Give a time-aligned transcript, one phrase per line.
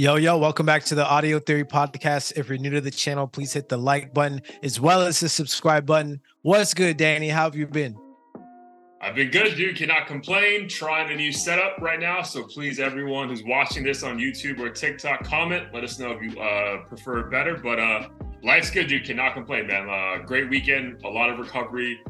[0.00, 2.32] Yo, yo, welcome back to the Audio Theory Podcast.
[2.34, 5.28] If you're new to the channel, please hit the like button as well as the
[5.28, 6.22] subscribe button.
[6.40, 7.28] What's good, Danny?
[7.28, 7.94] How have you been?
[9.02, 9.76] I've been good, dude.
[9.76, 10.68] Cannot complain.
[10.68, 12.22] Trying a new setup right now.
[12.22, 15.66] So please, everyone who's watching this on YouTube or TikTok, comment.
[15.74, 17.58] Let us know if you uh, prefer better.
[17.58, 18.08] But uh,
[18.42, 19.04] life's good, dude.
[19.04, 19.90] Cannot complain, man.
[19.90, 21.02] Uh, great weekend.
[21.04, 22.00] A lot of recovery.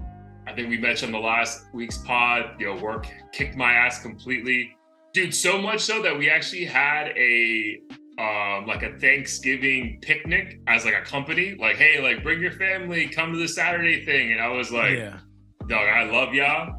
[0.47, 2.55] I think we mentioned the last week's pod.
[2.61, 4.77] You know, work kicked my ass completely
[5.13, 7.81] dude so much so that we actually had a
[8.19, 13.09] um like a thanksgiving picnic as like a company like hey like bring your family
[13.09, 15.19] come to the saturday thing and i was like yeah.
[15.69, 16.75] dog i love y'all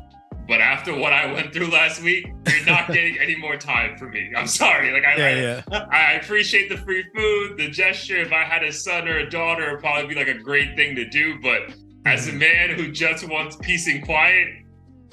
[0.48, 4.10] but after what I went through last week, you're not getting any more time for
[4.10, 4.34] me.
[4.36, 4.92] I'm sorry.
[4.92, 5.88] Like I, yeah, yeah.
[5.92, 8.18] I, I, appreciate the free food, the gesture.
[8.18, 10.94] If I had a son or a daughter, it'd probably be like a great thing
[10.96, 11.40] to do.
[11.42, 11.74] But
[12.06, 12.40] as a mm-hmm.
[12.40, 14.48] man who just wants peace and quiet,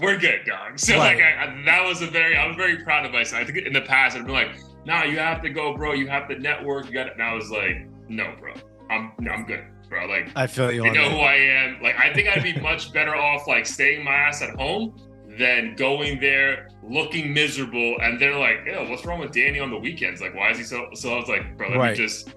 [0.01, 0.79] we're good, dog.
[0.79, 1.17] So right.
[1.17, 3.43] like I, I, that was a very I was very proud of myself.
[3.43, 5.93] I think in the past I've been like, nah, you have to go, bro.
[5.93, 6.87] You have to network.
[6.87, 7.15] You got it.
[7.15, 8.55] And I was like, no, bro.
[8.91, 10.07] I'm no, I'm good, bro.
[10.07, 10.83] Like I feel you.
[10.83, 11.13] They know that.
[11.13, 11.83] who I am.
[11.83, 14.95] Like I think I'd be much better off like staying my ass at home
[15.39, 17.97] than going there looking miserable.
[18.01, 20.21] And they're like, yeah, what's wrong with Danny on the weekends?
[20.21, 20.89] Like, why is he so?
[20.95, 21.91] So I was like, bro, let right.
[21.91, 22.35] me just.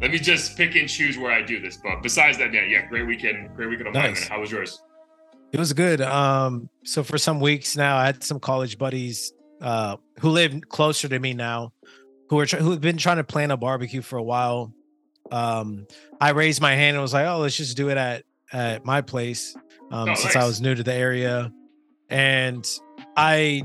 [0.00, 1.76] Let me just pick and choose where I do this.
[1.76, 3.54] But besides that, man, yeah, great weekend.
[3.54, 4.22] Great weekend of nice.
[4.22, 4.28] mine.
[4.28, 4.82] How was yours?
[5.54, 6.00] It was good.
[6.00, 11.06] Um, so for some weeks now, I had some college buddies uh, who live closer
[11.06, 11.72] to me now,
[12.28, 14.74] who are who've been trying to plan a barbecue for a while.
[15.30, 15.86] Um,
[16.20, 19.00] I raised my hand and was like, "Oh, let's just do it at at my
[19.00, 19.54] place,"
[19.92, 20.42] um, oh, since nice.
[20.42, 21.52] I was new to the area.
[22.10, 22.66] And
[23.16, 23.62] I,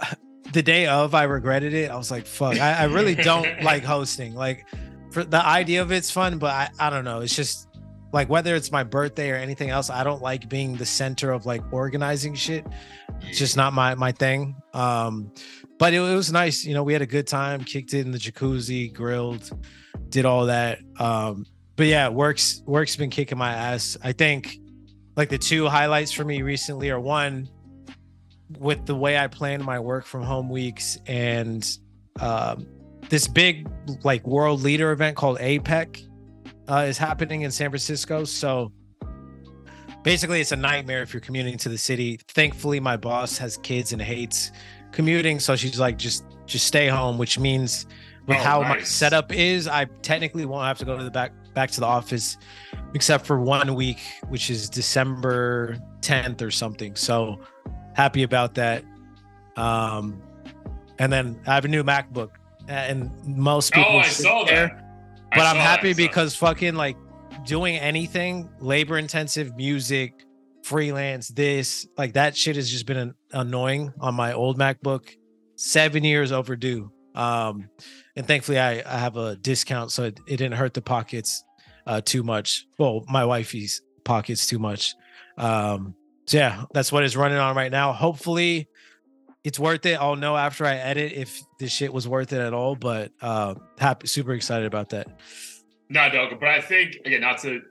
[0.52, 1.92] the day of, I regretted it.
[1.92, 4.34] I was like, "Fuck!" I, I really don't like hosting.
[4.34, 4.66] Like,
[5.12, 7.20] for the idea of it's fun, but I, I don't know.
[7.20, 7.68] It's just
[8.12, 11.46] like whether it's my birthday or anything else i don't like being the center of
[11.46, 12.66] like organizing shit.
[13.22, 14.56] It's just not my my thing.
[14.72, 15.32] Um
[15.78, 18.12] but it, it, was nice you know we had a good time kicked it in
[18.12, 19.50] the jacuzzi grilled
[20.08, 20.78] did all that.
[20.98, 23.96] Um but yeah works work's been kicking my ass.
[24.02, 24.58] I think
[25.16, 27.48] like the two highlights for me recently are one
[28.58, 31.78] with the way i plan my work from home weeks and
[32.20, 32.66] um
[33.08, 33.68] this big
[34.02, 36.04] like world leader event called apec
[36.70, 38.24] uh, is happening in San Francisco.
[38.24, 38.72] So
[40.04, 42.20] basically, it's a nightmare if you're commuting to the city.
[42.28, 44.52] Thankfully, my boss has kids and hates
[44.92, 47.86] commuting, so she's like, just just stay home, which means
[48.26, 48.68] with oh, how nice.
[48.68, 51.86] my setup is, I technically won't have to go to the back back to the
[51.86, 52.36] office
[52.94, 56.94] except for one week, which is December 10th or something.
[56.94, 57.40] So
[57.94, 58.84] happy about that.
[59.56, 60.22] Um,
[60.98, 62.30] and then I have a new MacBook,
[62.68, 63.90] and most people.
[63.92, 64.89] Oh, I saw there, that
[65.30, 66.96] but I'm happy because fucking like
[67.44, 70.24] doing anything labor intensive music,
[70.62, 75.08] freelance, this like that shit has just been an, annoying on my old MacBook.
[75.56, 76.90] Seven years overdue.
[77.14, 77.68] Um,
[78.16, 81.44] and thankfully I, I have a discount, so it, it didn't hurt the pockets
[81.86, 82.66] uh too much.
[82.78, 84.94] Well, my wifey's pockets too much.
[85.36, 85.94] Um,
[86.26, 87.92] so yeah, that's what is running on right now.
[87.92, 88.68] Hopefully
[89.44, 89.94] it's worth it.
[89.94, 92.76] I'll know after I edit if this shit was worth it at all.
[92.76, 95.08] But uh happy, super excited about that.
[95.88, 97.62] No, no, but I think again, not to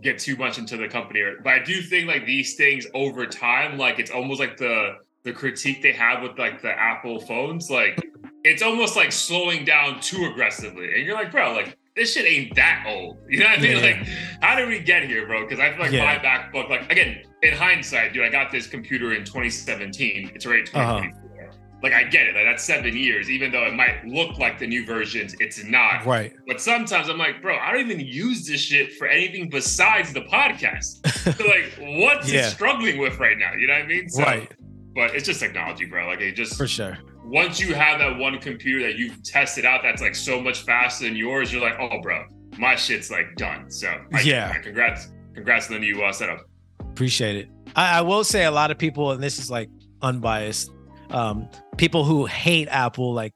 [0.00, 3.78] get too much into the company, but I do think like these things over time,
[3.78, 8.00] like it's almost like the the critique they have with like the Apple phones, like
[8.44, 12.54] it's almost like slowing down too aggressively, and you're like, bro, like this shit ain't
[12.56, 13.18] that old.
[13.30, 13.76] You know what I mean?
[13.76, 14.08] Yeah, like,
[14.40, 15.42] how did we get here, bro?
[15.46, 16.04] Because I feel like yeah.
[16.04, 20.32] my MacBook, like again, in hindsight, dude, I got this computer in 2017.
[20.34, 20.80] It's already 2024.
[20.80, 21.56] Uh-huh.
[21.82, 24.66] Like I get it, like that's seven years, even though it might look like the
[24.66, 26.04] new versions, it's not.
[26.04, 26.32] Right.
[26.46, 30.22] But sometimes I'm like, bro, I don't even use this shit for anything besides the
[30.22, 31.06] podcast.
[31.36, 31.72] so like,
[32.02, 32.48] what's yeah.
[32.48, 33.52] it struggling with right now?
[33.54, 34.08] You know what I mean?
[34.08, 34.52] So, right.
[34.94, 36.06] But it's just technology, bro.
[36.06, 36.98] Like it just for sure.
[37.24, 41.04] Once you have that one computer that you've tested out, that's like so much faster
[41.04, 42.24] than yours, you're like, oh, bro,
[42.58, 43.70] my shit's like done.
[43.70, 46.40] So I, yeah, congrats, congrats on the new uh, setup.
[46.80, 47.48] Appreciate it.
[47.76, 49.70] I, I will say a lot of people, and this is like
[50.02, 50.70] unbiased,
[51.10, 53.32] um, people who hate Apple, like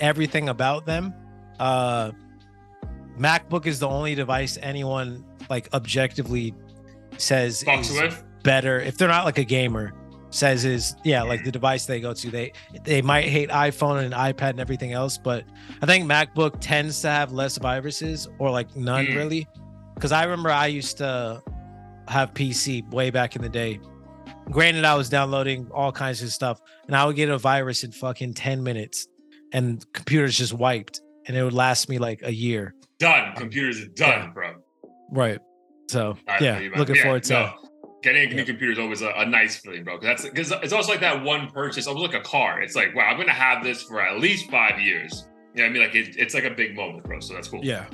[0.00, 1.12] everything about them.
[1.58, 2.12] Uh,
[3.18, 6.54] MacBook is the only device anyone like objectively
[7.16, 8.24] says is with.
[8.42, 9.92] better if they're not like a gamer
[10.34, 12.52] says is yeah like the device they go to they
[12.82, 15.44] they might hate iphone and ipad and everything else but
[15.80, 19.16] i think macbook tends to have less viruses or like none mm.
[19.16, 19.46] really.
[19.94, 21.42] Because i remember i used to
[22.08, 23.78] have pc way back in the day.
[24.50, 27.92] Granted i was downloading all kinds of stuff and i would get a virus in
[27.92, 29.06] fucking 10 minutes
[29.52, 32.74] and computers just wiped and it would last me like a year.
[32.98, 33.34] Done.
[33.36, 34.30] Computers are done yeah.
[34.30, 34.54] bro.
[35.10, 35.38] Right.
[35.88, 37.63] So yeah looking yeah, forward to no
[38.04, 39.98] getting a new computer is always a, a nice feeling, bro.
[39.98, 42.62] Because that's because it's also like that one purchase, almost like a car.
[42.62, 45.26] It's like, wow, I'm gonna have this for at least five years.
[45.54, 47.18] Yeah, I mean, like it, it's like a big moment, bro.
[47.20, 47.64] So that's cool.
[47.64, 47.86] Yeah,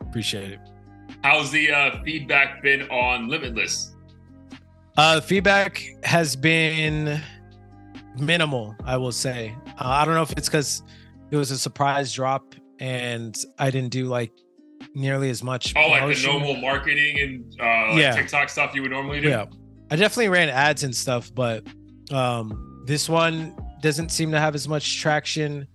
[0.00, 0.60] appreciate it.
[1.22, 3.94] How's the uh, feedback been on Limitless?
[4.96, 7.20] Uh, feedback has been
[8.18, 9.54] minimal, I will say.
[9.66, 10.82] Uh, I don't know if it's because
[11.30, 14.32] it was a surprise drop and I didn't do like
[14.94, 15.72] nearly as much.
[15.76, 18.12] Oh, like the normal marketing and uh, like Yeah.
[18.16, 19.28] TikTok stuff you would normally do.
[19.28, 19.46] Yeah,
[19.90, 21.64] I definitely ran ads and stuff, but
[22.12, 25.66] um, this one doesn't seem to have as much traction.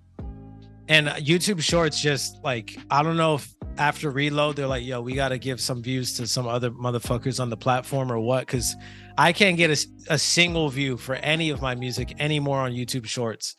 [0.88, 5.14] And YouTube Shorts just like I don't know if after reload they're like, yo, we
[5.14, 8.46] got to give some views to some other motherfuckers on the platform or what?
[8.46, 8.76] Because
[9.18, 9.70] I can't get
[10.10, 13.56] a single view for any of my music anymore on YouTube Shorts.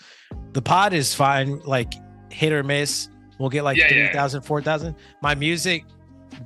[0.52, 1.92] The pod is fine, like
[2.30, 3.08] hit or miss.
[3.38, 4.06] We'll get like Yeah, yeah.
[4.08, 4.94] 3,000, 4,000.
[5.22, 5.84] My music,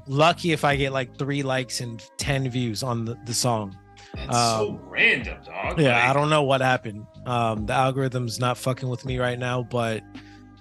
[0.07, 3.77] lucky if I get like three likes and 10 views on the, the song.
[4.15, 5.79] That's so Um, random, dog.
[5.81, 7.07] Yeah, Like, I don't know what happened.
[7.27, 10.03] Um, the algorithm's not fucking with me right now, but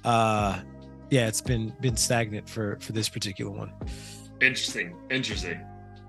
[0.06, 0.60] uh,
[1.10, 3.72] yeah, it's been been stagnant for for this particular one.
[4.42, 4.96] Interesting.
[5.10, 5.60] Interesting.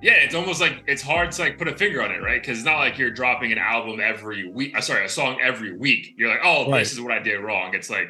[0.03, 2.41] Yeah, it's almost like it's hard to like put a finger on it, right?
[2.41, 4.77] Because it's not like you're dropping an album every week.
[4.77, 6.15] Uh, sorry, a song every week.
[6.17, 6.79] You're like, oh, Right.
[6.81, 7.75] this is what I did wrong.
[7.75, 8.09] It's like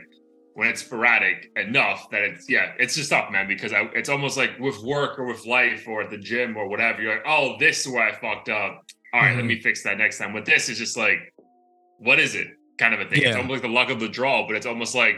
[0.55, 3.47] when it's sporadic enough that it's yeah, it's just tough, man.
[3.49, 6.69] Because I, it's almost like with work or with life or at the gym or
[6.69, 7.01] whatever.
[7.03, 8.83] You're like, oh, this is where I fucked up.
[9.13, 9.49] All right, let Mhm.
[9.49, 10.33] me fix that next time.
[10.33, 11.19] But this is just like,
[11.99, 12.49] what is it?
[12.79, 13.23] Kind of a thing.
[13.23, 15.17] It's almost like the luck of the draw, but it's almost like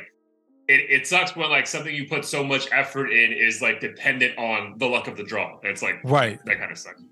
[0.69, 4.38] it, it sucks when like something you put so much effort in is like dependent
[4.38, 5.58] on the luck of the draw.
[5.64, 7.02] It's like Right, that kind of sucks.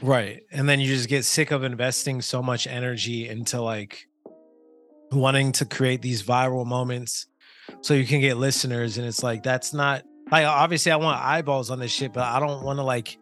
[0.00, 4.06] right, and then you just get sick of investing so much energy into like
[5.10, 7.26] wanting to create these viral moments
[7.82, 11.70] so you can get listeners, and it's like that's not like obviously I want eyeballs
[11.70, 13.18] on this shit, but I don't want to like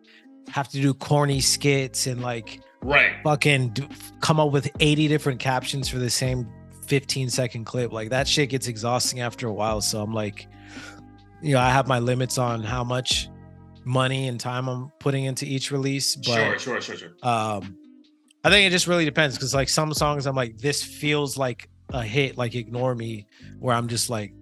[0.48, 3.12] have to do corny skits and like Right.
[3.22, 3.86] fucking do,
[4.20, 6.48] come up with 80 different captions for the same
[6.86, 10.48] 15 second clip like that shit gets exhausting after a while so i'm like
[11.42, 13.28] you know i have my limits on how much
[13.84, 17.08] money and time i'm putting into each release but sure, sure, sure, sure.
[17.22, 17.76] um
[18.44, 21.68] i think it just really depends because like some songs i'm like this feels like
[21.92, 23.26] a hit like ignore me
[23.58, 24.32] where i'm just like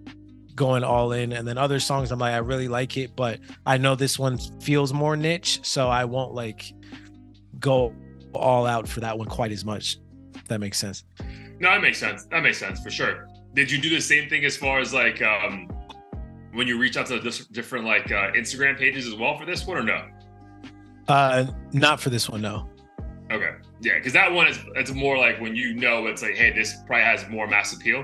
[0.59, 3.77] going all in and then other songs i'm like i really like it but i
[3.77, 6.73] know this one feels more niche so i won't like
[7.59, 7.95] go
[8.33, 9.99] all out for that one quite as much
[10.35, 11.05] if that makes sense
[11.61, 12.25] No, that makes sense.
[12.31, 13.27] That makes sense for sure.
[13.53, 15.67] Did you do the same thing as far as like um
[16.53, 19.65] when you reach out to dis- different like uh, Instagram pages as well for this
[19.65, 19.99] one or no?
[21.07, 22.69] uh not for this one no
[23.31, 23.51] Okay.
[23.81, 26.75] Yeah, because that one is it's more like when you know it's like, hey, this
[26.87, 28.03] probably has more mass appeal.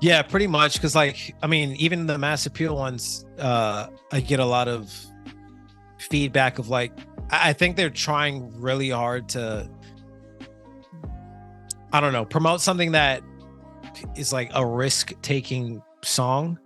[0.00, 0.74] Yeah, pretty much.
[0.74, 4.92] Because like, I mean, even the mass appeal ones, uh, I get a lot of
[5.98, 6.92] feedback of like,
[7.30, 9.70] I think they're trying really hard to,
[11.92, 13.22] I don't know, promote something that
[14.16, 16.58] is like a risk taking song.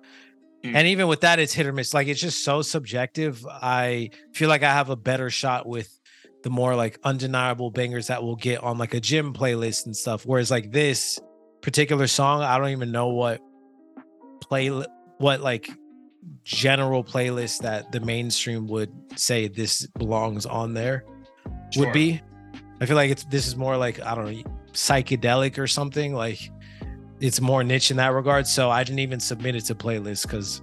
[0.62, 0.74] Mm.
[0.74, 1.92] And even with that, it's hit or miss.
[1.92, 3.44] Like, it's just so subjective.
[3.46, 5.98] I feel like I have a better shot with
[6.42, 10.24] the more like undeniable bangers that we'll get on like a gym playlist and stuff.
[10.24, 11.18] Whereas like this,
[11.64, 13.40] particular song i don't even know what
[14.42, 14.68] play
[15.16, 15.70] what like
[16.44, 21.04] general playlist that the mainstream would say this belongs on there
[21.70, 21.86] Sure.
[21.86, 22.20] would be
[22.82, 26.50] i feel like it's this is more like i don't know psychedelic or something like
[27.20, 30.60] it's more niche in that regard so i didn't even submit it to playlists because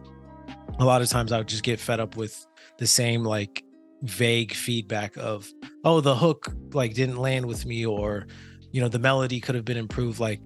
[0.77, 2.45] a lot of times i would just get fed up with
[2.77, 3.63] the same like
[4.03, 5.51] vague feedback of
[5.83, 8.27] oh the hook like didn't land with me or
[8.71, 10.39] you know the melody could have been improved like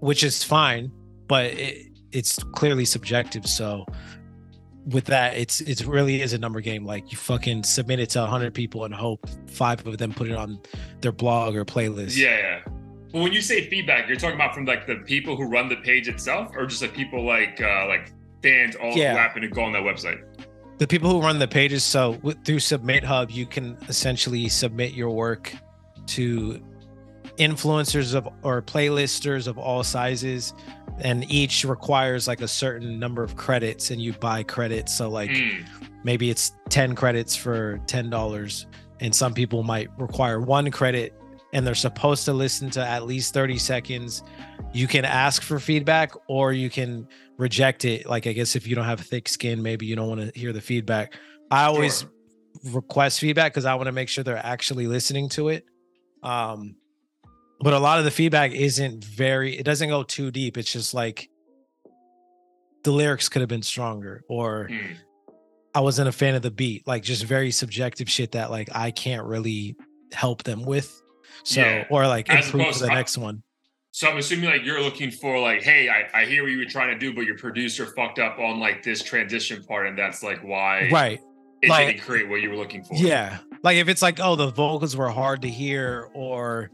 [0.00, 0.90] which is fine
[1.26, 3.84] but it, it's clearly subjective so
[4.86, 8.20] with that it's it really is a number game like you fucking submit it to
[8.20, 10.60] 100 people and hope five of them put it on
[11.00, 12.60] their blog or playlist Yeah, yeah.
[13.12, 15.76] Well, when you say feedback, you're talking about from like the people who run the
[15.76, 18.12] page itself, or just like people like uh like
[18.42, 19.12] fans all Yeah.
[19.12, 20.20] who happen to go on that website.
[20.78, 25.10] the people who run the pages so with, through SubmitHub you can essentially submit your
[25.10, 25.52] work
[26.08, 26.60] to
[27.38, 30.54] influencers of or playlisters of all sizes
[30.98, 34.94] and each requires like a certain number of credits and you buy credits.
[34.94, 35.64] So like Mm.
[36.04, 38.66] maybe it's 10 credits for $10
[39.00, 41.12] and some people might require one credit
[41.52, 44.22] and they're supposed to listen to at least 30 seconds.
[44.72, 48.06] You can ask for feedback or you can reject it.
[48.06, 50.52] Like i guess if you don't have thick skin maybe you don't want to hear
[50.54, 51.12] the feedback.
[51.50, 52.10] I always Sure.
[52.72, 55.66] request feedback because i want to make sure they're actually listening to it.
[56.22, 56.76] Um
[57.60, 60.92] but a lot of the feedback isn't very it doesn't go too deep it's just
[60.94, 61.28] like
[62.84, 64.96] the lyrics could have been stronger or Mm.
[65.74, 68.90] I wasn't a fan of the beat, like just very subjective shit that like I
[68.90, 69.76] can't really
[70.10, 71.02] help them with.
[71.44, 71.84] So Yeah.
[71.90, 73.42] or like As improve opposed the to- next one.
[73.90, 76.64] So I'm assuming like you're looking for like, hey, I, I hear what you were
[76.64, 80.22] trying to do, but your producer fucked up on like this transition part, and that's
[80.22, 81.20] like why right
[81.60, 82.94] it Like- didn't create what you were looking for.
[82.96, 86.70] yeah like if it's like oh the vocals were hard to hear or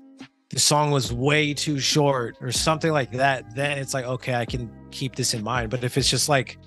[0.53, 4.45] the song was way too short or something like that then it's like okay i
[4.45, 6.59] can keep this in mind but if it's just like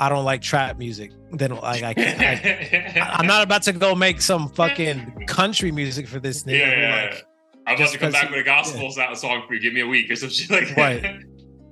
[0.00, 3.94] i don't like trap music then like i can't I, i'm not about to go
[3.94, 7.10] make some fucking country music for this Yeah, nigga yeah, yeah.
[7.10, 7.24] like,
[7.66, 9.60] I'm about just to come back with a gospel song for you.
[9.60, 10.76] Give me a week or some shit like that.
[10.78, 11.24] Right.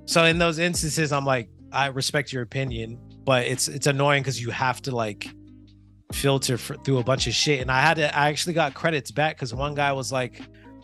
[0.05, 4.39] so in those instances i'm like i respect your opinion but it's it's annoying because
[4.39, 5.27] you have to like
[6.13, 9.09] filter for, through a bunch of shit and i had to i actually got credits
[9.11, 10.39] back because one guy was like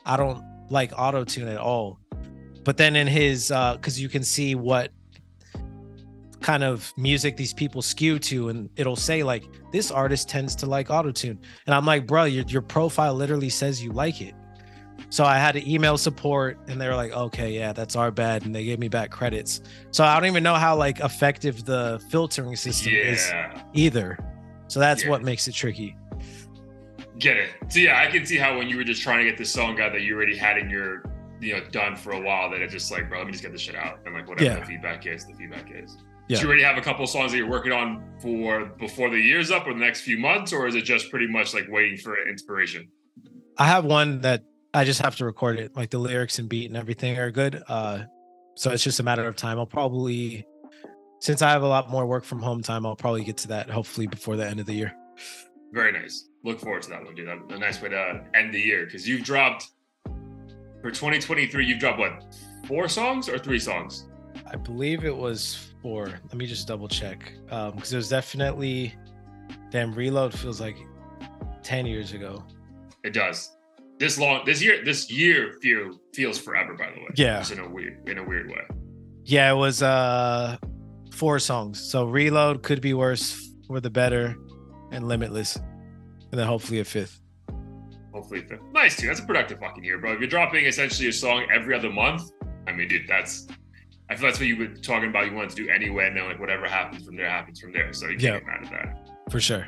[0.05, 1.99] i don't like auto tune at all
[2.63, 4.91] but then in his uh because you can see what
[6.41, 10.65] kind of music these people skew to and it'll say like this artist tends to
[10.65, 14.33] like auto tune and i'm like bro your, your profile literally says you like it
[15.09, 18.45] so I had to email support and they were like, okay, yeah, that's our bad.
[18.45, 19.61] And they gave me back credits.
[19.91, 23.31] So I don't even know how like effective the filtering system is
[23.73, 24.17] either.
[24.67, 25.11] So that's Yeah.
[25.11, 25.95] what makes it tricky.
[27.23, 27.51] Get it.
[27.69, 29.79] So yeah, I can see how when you were just trying to get this song
[29.79, 31.03] out that you already had in your,
[31.39, 33.53] you know, done for a while, that it's just like, bro, let me just get
[33.53, 33.99] this shit out.
[34.05, 34.59] And like whatever Yeah.
[34.59, 35.95] the feedback is, the feedback is.
[36.27, 36.35] Yeah.
[36.37, 39.17] Do you already have a couple of songs that you're working on for before the
[39.19, 41.97] year's up or the next few months, or is it just pretty much like waiting
[41.97, 42.89] for inspiration?
[43.57, 45.77] I have one that I just have to record it.
[45.77, 47.63] Like the lyrics and beat and everything are good.
[47.69, 48.03] Uh,
[48.55, 49.57] so it's just a matter of time.
[49.59, 50.45] I'll probably,
[51.19, 53.69] since I have a lot more work from home time, I'll probably get to that
[53.69, 54.93] hopefully before the end of the year.
[55.71, 56.27] Very nice.
[56.43, 57.27] Look forward to that one, dude.
[57.29, 59.69] A nice way to end the year because you've dropped
[60.81, 61.65] for 2023.
[61.65, 62.23] You've dropped what?
[62.67, 64.05] Four songs or three songs?
[64.51, 66.07] I believe it was four.
[66.07, 67.31] Let me just double check.
[67.49, 68.93] Um, because it was definitely
[69.71, 70.77] damn reload feels like
[71.63, 72.43] 10 years ago.
[73.03, 73.55] It does.
[73.99, 76.73] This long, this year, this year feel feels forever.
[76.73, 77.39] By the way, Yeah.
[77.39, 78.61] just in a weird, in a weird way.
[79.23, 80.57] Yeah, it was uh
[81.13, 81.79] four songs.
[81.79, 84.35] So reload could be worse for the better
[84.91, 85.57] and limitless.
[86.33, 87.21] And then hopefully a fifth.
[88.11, 88.61] Hopefully, a fifth.
[88.73, 89.05] nice too.
[89.05, 90.13] That's a productive fucking year, bro.
[90.13, 92.31] If you're dropping essentially a song every other month,
[92.67, 93.47] I mean, dude, that's.
[94.09, 95.27] I feel that's what you were talking about.
[95.27, 97.93] You wanted to do anyway, and then like whatever happens from there happens from there.
[97.93, 98.39] So you can't Yeah.
[98.39, 99.09] get mad at that.
[99.31, 99.67] For sure.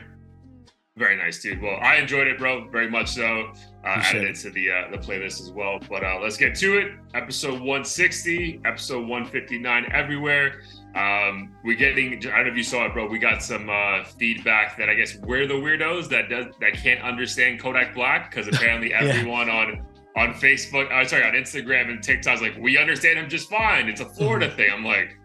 [0.98, 1.62] Very nice, dude.
[1.62, 2.68] Well, I enjoyed it, bro.
[2.70, 3.52] Very much so.
[3.84, 5.78] Uh, added it to the uh, the playlist as well.
[5.88, 6.94] But uh, let's get to it.
[7.14, 10.64] Episode 160, episode 159, everywhere.
[10.96, 12.14] Um, we're getting.
[12.14, 13.08] I don't know if you saw it, bro.
[13.08, 17.02] We got some uh, feedback that I guess we're the weirdos that does that can't
[17.02, 19.00] understand Kodak Black because apparently Yeah.
[19.04, 19.86] everyone on
[20.16, 23.90] on Facebook, uh, sorry, on Instagram and TikTok is like, we understand him just fine.
[23.90, 24.56] It's a Florida Mm-hmm.
[24.58, 24.70] thing.
[24.74, 25.18] I'm like.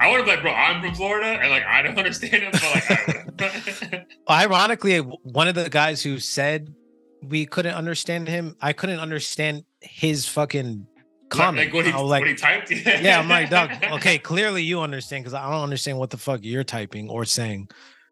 [0.00, 3.40] I would have like, bro, I'm from Florida, and like I don't understand him, but
[3.92, 4.06] like.
[4.28, 6.74] Ironically, one of the guys who said
[7.22, 10.86] we couldn't understand him, I couldn't understand his fucking
[11.36, 11.66] comment.
[11.66, 12.70] Like what he, I was like, what he typed.
[13.02, 13.52] yeah, I'm like,
[13.92, 17.68] okay, clearly you understand because I don't understand what the fuck you're typing or saying.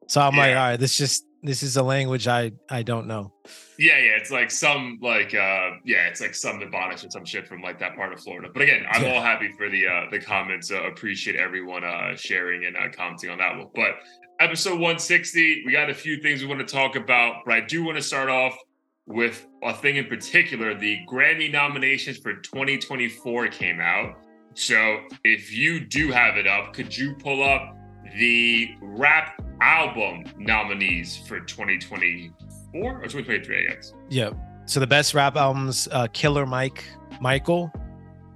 [0.09, 0.63] So I'm like, Yeah.
[0.63, 3.33] all right, this just this is a language I I don't know.
[3.79, 7.49] Yeah, yeah, it's like some like uh yeah, it's like some Ebonics or some shit
[7.49, 8.49] from like that part of Florida.
[8.53, 10.71] But again, I'm all happy for the uh the comments.
[10.71, 13.69] Uh, appreciate everyone uh sharing and uh, commenting on that one.
[13.75, 13.97] But
[14.41, 17.83] episode 160, we got a few things we want to talk about, but I do
[17.85, 18.57] want to start off
[19.07, 20.75] with a thing in particular.
[20.75, 24.19] The Grammy nominations for 2024 came out.
[24.55, 27.77] So if you do have it up, could you pull up
[28.19, 32.33] the rap album nominees for 2024
[32.75, 33.95] or 2023, I guess?
[34.11, 34.31] Yeah.
[34.67, 36.85] So the best rap albums: uh, Killer Mike,
[37.21, 37.73] Michael,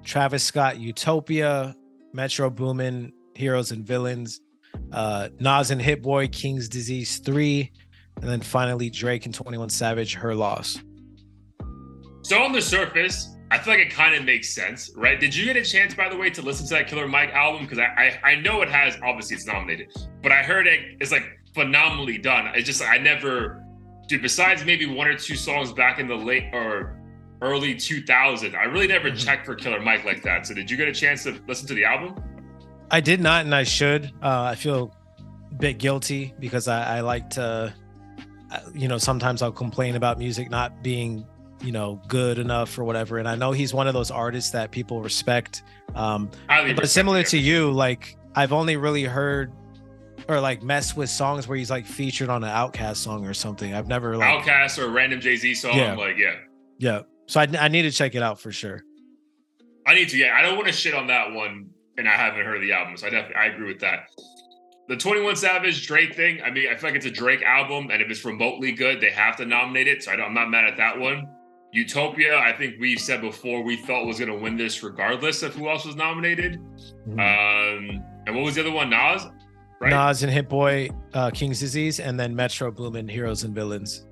[0.05, 1.77] Travis Scott, Utopia,
[2.13, 4.41] Metro Boomin, Heroes and Villains,
[4.93, 7.71] uh, Nas and Hit Boy, King's Disease Three,
[8.21, 10.79] and then finally Drake and Twenty One Savage, Her Loss.
[12.23, 15.21] So on the surface, I feel like it kind of makes sense, right?
[15.21, 17.63] Did you get a chance, by the way, to listen to that Killer Mike album?
[17.63, 19.93] Because I, I I know it has obviously it's nominated,
[20.23, 22.47] but I heard it it is like phenomenally done.
[22.55, 23.63] It's just I never,
[24.09, 24.23] dude.
[24.23, 26.99] Besides maybe one or two songs back in the late or
[27.43, 29.25] early 2000, I really never Mhm.
[29.25, 30.47] checked for Killer Mike like that.
[30.47, 32.15] So did you get a chance to listen to the album?
[32.91, 34.07] I did not, and I should.
[34.23, 34.93] Uh, I feel
[35.51, 37.71] a bit guilty because I, I like to, uh,
[38.75, 41.27] you know, sometimes I'll complain about music not being,
[41.63, 43.19] you know, good enough or whatever.
[43.19, 45.63] And I know he's one of those artists that people respect.
[45.95, 49.53] Um, but respect similar to you, like I've only really heard
[50.29, 53.75] or like messed with songs where he's like featured on an OutKast song or something.
[53.75, 55.95] I've never like, OutKast or a random Jay Z song, Yeah.
[55.95, 56.35] like yeah.
[56.79, 57.03] yeah.
[57.27, 58.83] So I, I need to check it out for sure.
[59.87, 60.17] I need to.
[60.19, 62.97] Yeah, I don't want to shit on that one, and I haven't heard the album,
[62.97, 64.09] so I definitely I agree with that.
[64.89, 66.41] The Twenty One Savage Drake thing.
[66.43, 69.11] I mean, I feel like it's a Drake album, and if it's remotely good, they
[69.11, 70.05] have to nominate it.
[70.05, 71.29] So I don't, I'm not mad at that one.
[71.73, 75.55] Utopia, I think we've said before we thought was going to win this regardless of
[75.55, 76.61] who else was nominated.
[77.09, 77.13] Mhm.
[77.19, 78.89] Um, and what was the other one?
[78.91, 79.27] Nas,
[79.81, 79.91] right?
[79.91, 84.07] Nas and Hit Boy, uh, King's Disease, and then Metro Boomin, Heroes and Villains.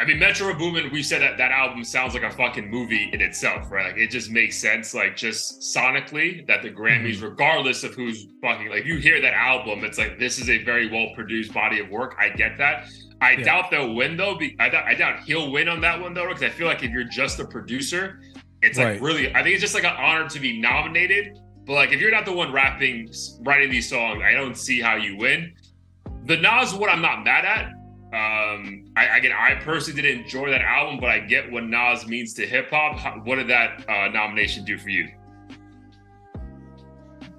[0.00, 3.20] I mean, Metro Boomin, we said that that album sounds like a fucking movie in
[3.20, 3.86] itself, right?
[3.92, 7.24] Like it just makes sense, like just sonically, that the Grammys, Mm-hmm.
[7.24, 10.90] regardless of who's fucking, like you hear that album, it's like this is a very
[10.90, 12.16] well produced body of work.
[12.18, 12.88] I get that.
[13.20, 13.44] I Yeah.
[13.44, 14.34] doubt they'll win though.
[14.36, 16.82] Be, I, doubt, I doubt he'll win on that one though, because I feel like
[16.82, 18.20] if you're just a producer,
[18.62, 19.00] it's like Right.
[19.00, 19.34] really.
[19.34, 21.38] I think it's just like an honor to be nominated.
[21.66, 23.08] But like if you're not the one rapping,
[23.42, 25.54] writing these songs, I don't see how you win.
[26.26, 27.70] The Nas one, I'm not mad at.
[28.14, 32.32] Um, I again, I personally didn't enjoy that album, but I get what Nas means
[32.34, 33.26] to hip hop.
[33.26, 35.08] What did that uh, nomination do for you?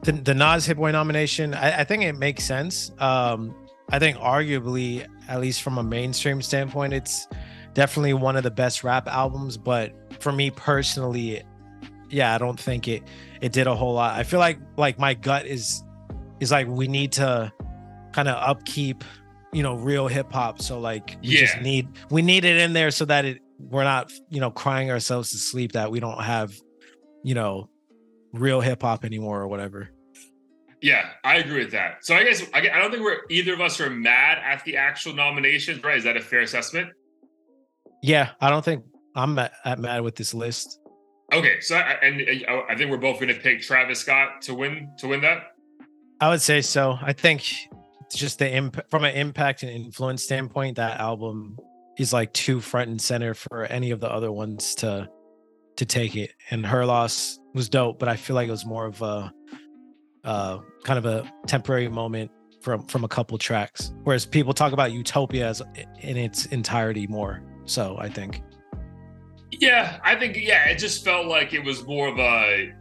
[0.05, 2.91] the, the Nas Hit Boy nomination, I, I think it makes sense.
[2.99, 3.55] Um,
[3.89, 7.27] I think arguably, at least from a mainstream standpoint, it's
[7.73, 9.57] definitely one of the best rap albums.
[9.57, 11.43] But for me personally,
[12.09, 13.03] yeah, I don't think it
[13.41, 14.17] it did a whole lot.
[14.17, 15.83] I feel like like my gut is
[16.39, 17.51] is like we need to
[18.13, 19.03] kind of upkeep,
[19.55, 20.61] you know, real hip hop.
[20.61, 24.11] So like we just need we need it in there so that it we're not
[24.29, 26.53] you know crying ourselves to sleep that we don't have
[27.23, 27.69] you know
[28.33, 29.89] real hip hop anymore or whatever.
[30.81, 32.05] Yeah, I agree with that.
[32.05, 35.13] So I guess I, don't think we're either of us are mad at the actual
[35.13, 35.97] nominations, right?
[35.97, 36.89] Is that a fair assessment?
[38.03, 38.83] Yeah, I don't think
[39.15, 40.79] I'm mad, at mad with this list.
[41.33, 44.53] Okay, so I, and uh, I think we're both going to pick Travis Scott to
[44.53, 45.53] win to win that.
[46.19, 46.99] I would say so.
[47.01, 47.45] I think
[48.13, 51.57] just the impact from an impact and influence standpoint, that album
[51.97, 55.09] is like too front and center for any of the other ones to
[55.77, 56.31] to take it.
[56.51, 59.33] And her loss was dope, but I feel like it was more of a
[60.23, 62.31] uh kind of a temporary moment
[62.61, 63.93] from from a couple tracks.
[64.03, 65.61] Whereas people talk about Utopia as
[66.01, 67.41] in its entirety more.
[67.65, 68.41] So I think.
[69.51, 72.73] Yeah, I think yeah, it just felt like it was more of a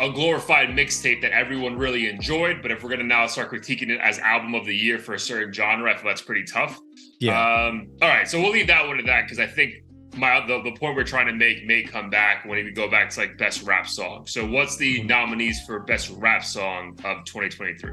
[0.00, 2.62] a glorified mixtape that everyone really enjoyed.
[2.62, 5.18] But if we're gonna now start critiquing it as album of the year for a
[5.18, 6.78] certain genre, I feel that's pretty tough.
[7.20, 7.40] Yeah.
[7.40, 9.74] Um, all right, so we'll leave that one to that because I think
[10.16, 13.10] my the, the point we're trying to make may come back when we go back
[13.10, 14.26] to like best rap song.
[14.26, 15.08] So what's the Mhm.
[15.08, 17.90] nominees for best rap song of 2023?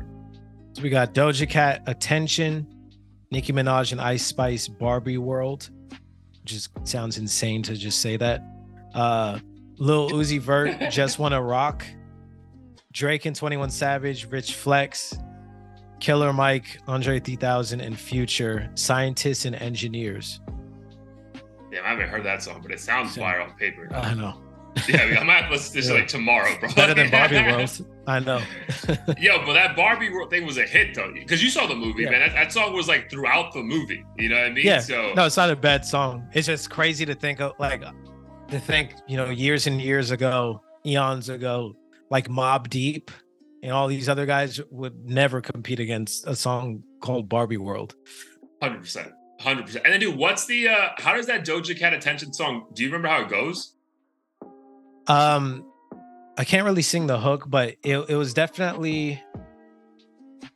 [0.74, 2.68] So we got Doja Cat, Attention,
[3.32, 5.70] Nicki Minaj and Ice Spice, Barbie World,
[6.46, 8.41] Just sounds insane to just say that.
[8.94, 9.39] Uh
[9.78, 11.86] Lil Uzi Vert, Just Wanna Rock,
[12.92, 15.18] Drake and 21 Savage, Rich Flex,
[16.00, 20.40] Killer Mike, Andre 3000, and Future, Scientists and Engineers.
[21.72, 23.88] Damn, I haven't heard that song, but it sounds fire on paper.
[23.94, 24.40] I know.
[24.88, 25.96] yeah, I, mean, I might have to listen to this Yeah.
[25.96, 26.70] like tomorrow, bro.
[26.74, 27.86] Better than Barbie World.
[28.06, 28.42] I know.
[29.20, 32.04] Yo, but that Barbie World thing was a hit though, because you saw the movie,
[32.04, 32.10] Yeah.
[32.12, 32.20] man.
[32.22, 34.04] That, that song was like throughout the movie.
[34.18, 34.66] You know what I mean?
[34.66, 34.80] Yeah.
[34.80, 36.28] So No, it's not a bad song.
[36.34, 37.84] It's just crazy to think of like
[38.50, 41.76] to think, you know, years and years ago, eons ago,
[42.10, 43.10] like Mobb Deep
[43.62, 47.96] and all these other guys would never compete against a song called Barbie World.
[48.62, 49.86] hundred percent, hundred percent.
[49.86, 50.68] And then, dude, what's the?
[50.68, 52.68] uh How does that Doja Cat attention song?
[52.74, 53.74] Do you remember how it goes?
[55.08, 55.66] Um
[56.38, 59.22] I can't really sing the hook, but it, it was definitely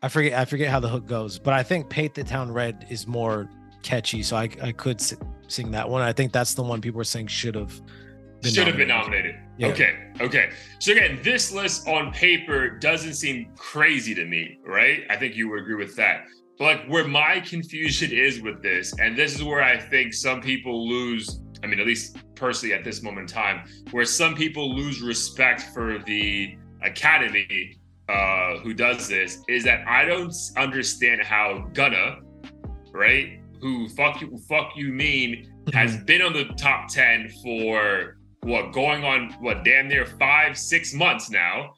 [0.01, 2.85] I forget I forget how the hook goes, but I think Paint the Town Red
[2.89, 3.49] is more
[3.83, 5.01] catchy, so I I could
[5.47, 6.01] s- sing that one.
[6.01, 7.79] I think that's the one people are saying should have
[8.43, 9.35] Should have been nominated.
[9.57, 9.67] Yeah.
[9.67, 10.51] Okay, okay.
[10.79, 15.01] So again, this list on paper doesn't seem crazy to me, right?
[15.09, 16.25] I think you would agree with that.
[16.59, 20.41] But like where my confusion is with this, and this is where I think some
[20.41, 24.75] people lose, I mean, at least personally at this moment in time, where some people
[24.75, 27.79] lose respect for the academy
[28.09, 32.19] uh who does this, is that I don't understand how Gunna,
[32.93, 33.41] right?
[33.61, 39.03] Who fuck you fuck you mean has been on the top 10 for what going
[39.03, 41.73] on what damn near five six months now.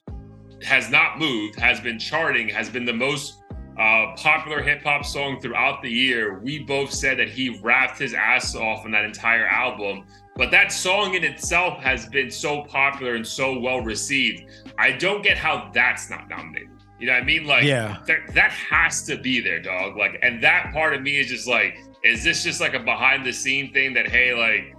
[0.63, 3.41] Has not moved has been charting has been the most
[3.79, 6.39] uh, popular hip-hop song throughout the year.
[6.39, 10.03] We both said that he rapped his ass off on that entire album
[10.39, 14.45] but that song in itself has been so popular and so well received.
[14.77, 17.97] I don't get how that's not nominated you know what i mean like yeah.
[18.07, 19.97] that that has to be there, dog.
[19.97, 23.25] Like, and that part of me is just like, is this just like a behind
[23.25, 24.75] the scene thing that hey, like,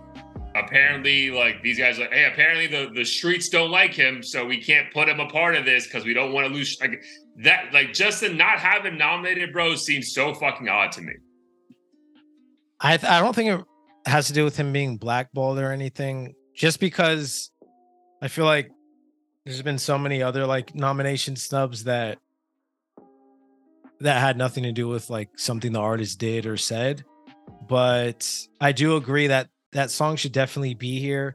[0.54, 4.44] apparently, like these guys are like, hey, apparently the the streets don't like him, so
[4.44, 6.78] we can't put him a part of this because we don't want to lose.
[6.80, 7.02] Like
[7.38, 11.12] that, like just to not have him nominated, bro, seems so fucking odd to me.
[12.80, 13.64] I th- I don't think it
[14.06, 16.34] has to do with him being blackballed or anything.
[16.54, 17.50] Just because
[18.22, 18.70] I feel like
[19.44, 22.18] there's been so many other like nomination snubs that
[24.00, 27.04] that had nothing to do with like something the artist did or said.
[27.68, 31.34] But I do agree that that song should definitely be here.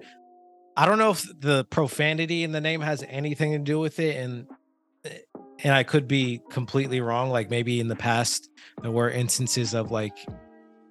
[0.75, 4.17] I don't know if the profanity in the name has anything to do with it,
[4.17, 4.47] and
[5.63, 7.29] and I could be completely wrong.
[7.29, 8.49] Like maybe in the past
[8.81, 10.17] there were instances of like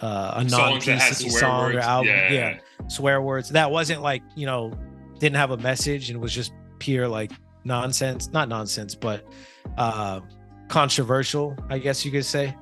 [0.00, 1.76] uh, a non PC song words.
[1.76, 2.32] or album, yeah.
[2.32, 4.72] yeah, swear words that wasn't like you know
[5.18, 7.32] didn't have a message and was just pure like
[7.64, 9.26] nonsense, not nonsense, but
[9.76, 10.20] uh
[10.68, 12.56] controversial, I guess you could say.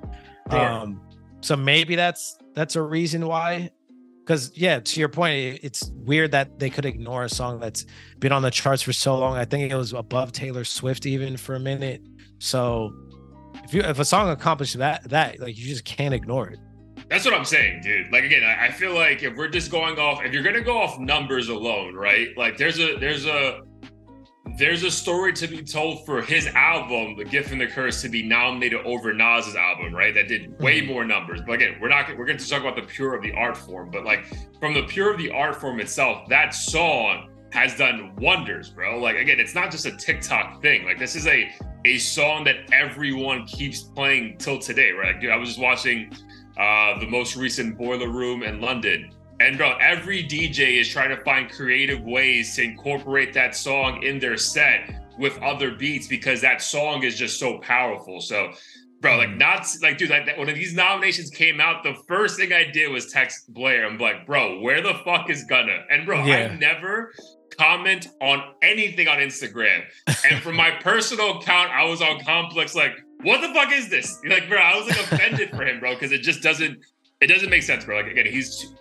[0.51, 1.01] Um,
[1.40, 3.70] so maybe that's that's a reason why
[4.20, 7.87] because yeah to your point it's weird that they could ignore a song that's
[8.18, 9.37] been on the charts for so long.
[9.37, 12.03] I think it was above taylor swift even for a minute.
[12.38, 12.94] So
[13.64, 16.59] if you if a song accomplished that that like you just can't ignore it.
[17.09, 18.12] That's what i'm saying dude.
[18.12, 20.79] Like again I, I feel like if we're just going off if you're gonna go
[20.79, 22.29] off numbers alone right?
[22.37, 23.61] Like there's a there's a
[24.57, 28.09] there's a story to be told for his album, The Gift and the Curse, to
[28.09, 30.13] be nominated over Nas's album, right?
[30.15, 30.93] That did way mm-hmm.
[30.93, 31.41] more numbers.
[31.41, 33.91] But again, we're not we're going to talk about the pure of the art form,
[33.91, 34.27] but like
[34.59, 38.99] from the pure of the art form itself, that song has done wonders, bro.
[38.99, 40.85] Like again, it's not just a TikTok thing.
[40.85, 41.51] Like this is a
[41.85, 45.15] a song that everyone keeps playing till today, right?
[45.15, 46.13] Like, dude, I was just watching
[46.59, 51.23] uh the most recent Boiler Room in London and bro, every DJ is trying to
[51.25, 56.63] find creative ways to incorporate that song in their set with other beats because that
[56.63, 58.21] song is just so powerful.
[58.21, 58.53] So,
[59.01, 59.39] bro, like mm.
[59.39, 63.13] not like dude, like when these nominations came out, the first thing I did was
[63.13, 63.87] text Blair.
[63.87, 65.85] I'm like, bro, where the fuck is Gunna?
[65.91, 66.49] And bro, yeah.
[66.53, 67.13] I never
[67.59, 69.83] comment on anything on Instagram.
[70.29, 74.19] And from my personal account, I was on Complex like, what the fuck is this?
[74.27, 76.79] Like, bro, I was like offended for him, bro, because it just doesn't
[77.21, 77.97] it doesn't make sense, bro.
[77.97, 78.75] Like again, he's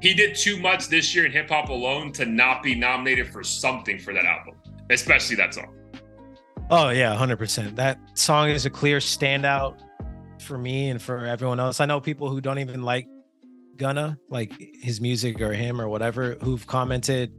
[0.00, 3.42] he did too much this year in hip hop alone to not be nominated for
[3.42, 4.54] something for that album,
[4.90, 5.74] especially that song.
[6.70, 7.76] Oh yeah, hundred percent.
[7.76, 9.78] That song is a clear standout
[10.40, 11.80] for me and for everyone else.
[11.80, 13.06] I know people who don't even like
[13.76, 17.32] Gunna, like his music or him or whatever, who've commented.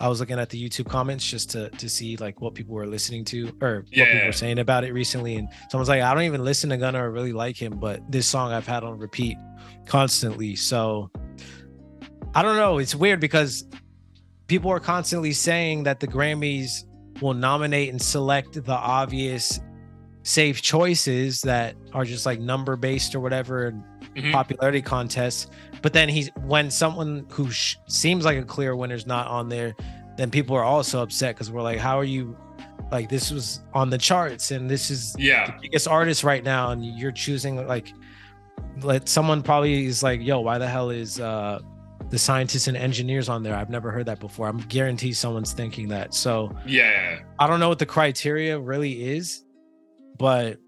[0.00, 2.86] I was looking at the YouTube comments just to to see like what people were
[2.86, 4.02] listening to or yeah.
[4.02, 5.36] what people were saying about it recently.
[5.36, 8.26] And someone's like, I don't even listen to Gunna or really like him, but this
[8.26, 9.38] song I've had on repeat
[9.86, 10.56] constantly.
[10.56, 11.10] So
[12.34, 12.78] I don't know.
[12.78, 13.64] It's weird because
[14.46, 16.84] people are constantly saying that the Grammys
[17.20, 19.60] will nominate and select the obvious
[20.22, 23.84] safe choices that are just like number based or whatever and
[24.16, 24.32] mm-hmm.
[24.32, 25.48] popularity contests.
[25.82, 29.48] But then he's when someone who sh- seems like a clear winner is not on
[29.48, 29.76] there,
[30.16, 32.36] then people are also upset because we're like, how are you?
[32.90, 36.70] Like this was on the charts and this is yeah the biggest artist right now,
[36.70, 37.92] and you're choosing like
[38.82, 41.60] let someone probably is like, yo, why the hell is uh
[42.14, 43.56] the scientists and engineers on there.
[43.56, 44.46] I've never heard that before.
[44.46, 46.14] I'm guaranteed someone's thinking that.
[46.14, 49.42] So yeah, I don't know what the criteria really is,
[50.16, 50.60] but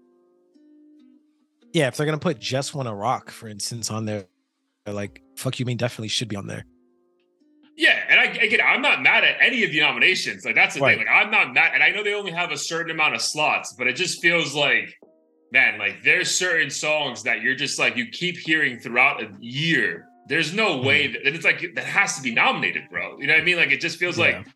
[1.71, 4.25] yeah, if they're gonna put just wanna rock, for instance, on there,
[4.85, 6.65] like fuck you mean definitely should be on there.
[7.77, 10.43] Yeah, and I again, I'm not mad at any of the nominations.
[10.43, 10.97] Like that's the right.
[10.97, 11.07] thing.
[11.07, 13.73] Like I'm not mad, and I know they only have a certain amount of slots,
[13.77, 14.93] but it just feels like,
[15.53, 20.07] man, like there's certain songs that you're just like you keep hearing throughout a year
[20.27, 20.85] there's no hmm.
[20.85, 23.17] way that it's like that has to be nominated, bro.
[23.19, 23.57] You know what I mean?
[23.57, 24.25] Like it just feels yeah.
[24.25, 24.47] like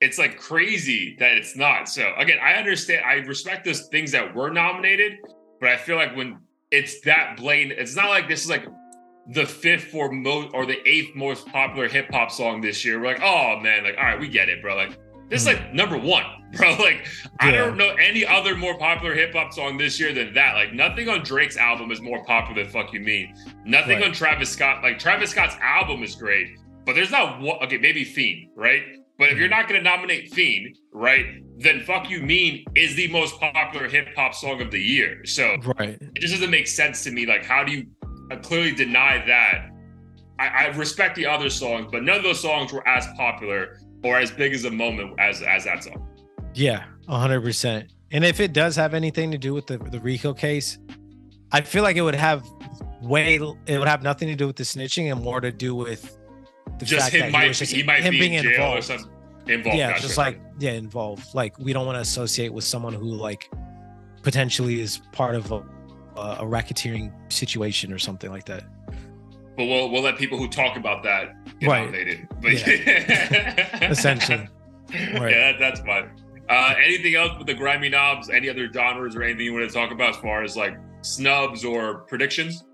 [0.00, 1.88] it's like crazy that it's not.
[1.88, 5.18] So again, I understand, I respect those things that were nominated,
[5.60, 6.38] but I feel like when
[6.70, 8.66] it's that blatant, it's not like this is like
[9.32, 13.00] the fifth or most or the eighth most popular hip hop song this year.
[13.00, 14.76] We're like, oh man, like all right, we get it, bro.
[14.76, 15.54] Like this is hmm.
[15.54, 16.24] like number one,
[16.56, 16.70] bro.
[16.76, 17.28] Like yeah.
[17.40, 20.54] I don't know any other more popular hip hop song this year than that.
[20.54, 24.06] Like nothing on Drake's album is more popular than "Fuck You Mean." Nothing right.
[24.06, 24.82] on Travis Scott.
[24.82, 27.58] Like Travis Scott's album is great, but there's not one.
[27.62, 28.82] Okay, maybe Fiend, right?
[29.18, 29.60] But if you're mm-hmm.
[29.60, 34.08] not going to nominate Fiend, right, then "Fuck You Mean" is the most popular hip
[34.14, 35.24] hop song of the year.
[35.24, 37.26] So right, it just doesn't make sense to me.
[37.26, 37.86] Like, how do you
[38.30, 39.70] uh, clearly deny that?
[40.38, 44.18] I, I respect the other songs, but none of those songs were as popular or
[44.18, 46.06] as big as a moment as as that song.
[46.56, 47.90] Yeah, hundred percent.
[48.12, 50.78] And if it does have anything to do with the the RICO case,
[51.52, 52.44] I feel like it would have
[53.02, 56.18] way it would have nothing to do with the snitching and more to do with
[56.78, 58.46] the just fact him that might, he, was just, he might him be being in
[58.46, 58.78] involved.
[58.78, 59.10] Or something.
[59.46, 61.34] Involved, yeah, just like yeah, involved.
[61.34, 63.48] Like we don't want to associate with someone who like
[64.22, 65.62] potentially is part of a,
[66.16, 68.64] a racketeering situation or something like that
[69.56, 71.86] but we'll we'll let people who talk about that get right.
[71.86, 72.28] nominated.
[72.40, 73.90] But yeah.
[73.90, 74.48] essentially,
[74.92, 75.30] right.
[75.30, 76.10] yeah, that, that's fine.
[76.48, 78.30] Uh, anything else with the Grammy noms?
[78.30, 81.64] Any other genres or anything you want to talk about as far as like snubs
[81.64, 82.64] or predictions?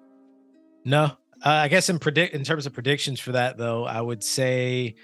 [0.85, 1.11] No, uh,
[1.44, 4.96] I guess in predict in terms of predictions for that though, I would say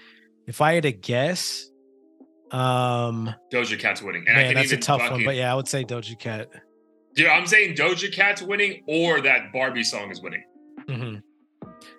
[0.47, 1.69] if I had to guess,
[2.51, 4.25] um, Doja Cat's winning.
[4.27, 6.49] And man, that's a tough fucking, one, but yeah, I would say Doja Cat.
[7.15, 10.43] Dude, I'm saying Doja Cat's winning or that Barbie song is winning.
[10.87, 11.19] Mm-hmm.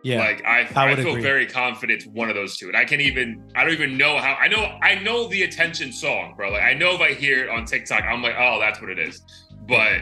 [0.03, 0.19] Yeah.
[0.21, 1.23] Like I, I I, feel agree.
[1.23, 2.69] very confident one of those two.
[2.69, 5.93] And I can't even I don't even know how I know I know the attention
[5.93, 6.51] song, bro.
[6.51, 8.99] Like I know if I hear it on TikTok, I'm like, oh, that's what it
[8.99, 9.21] is.
[9.69, 9.99] But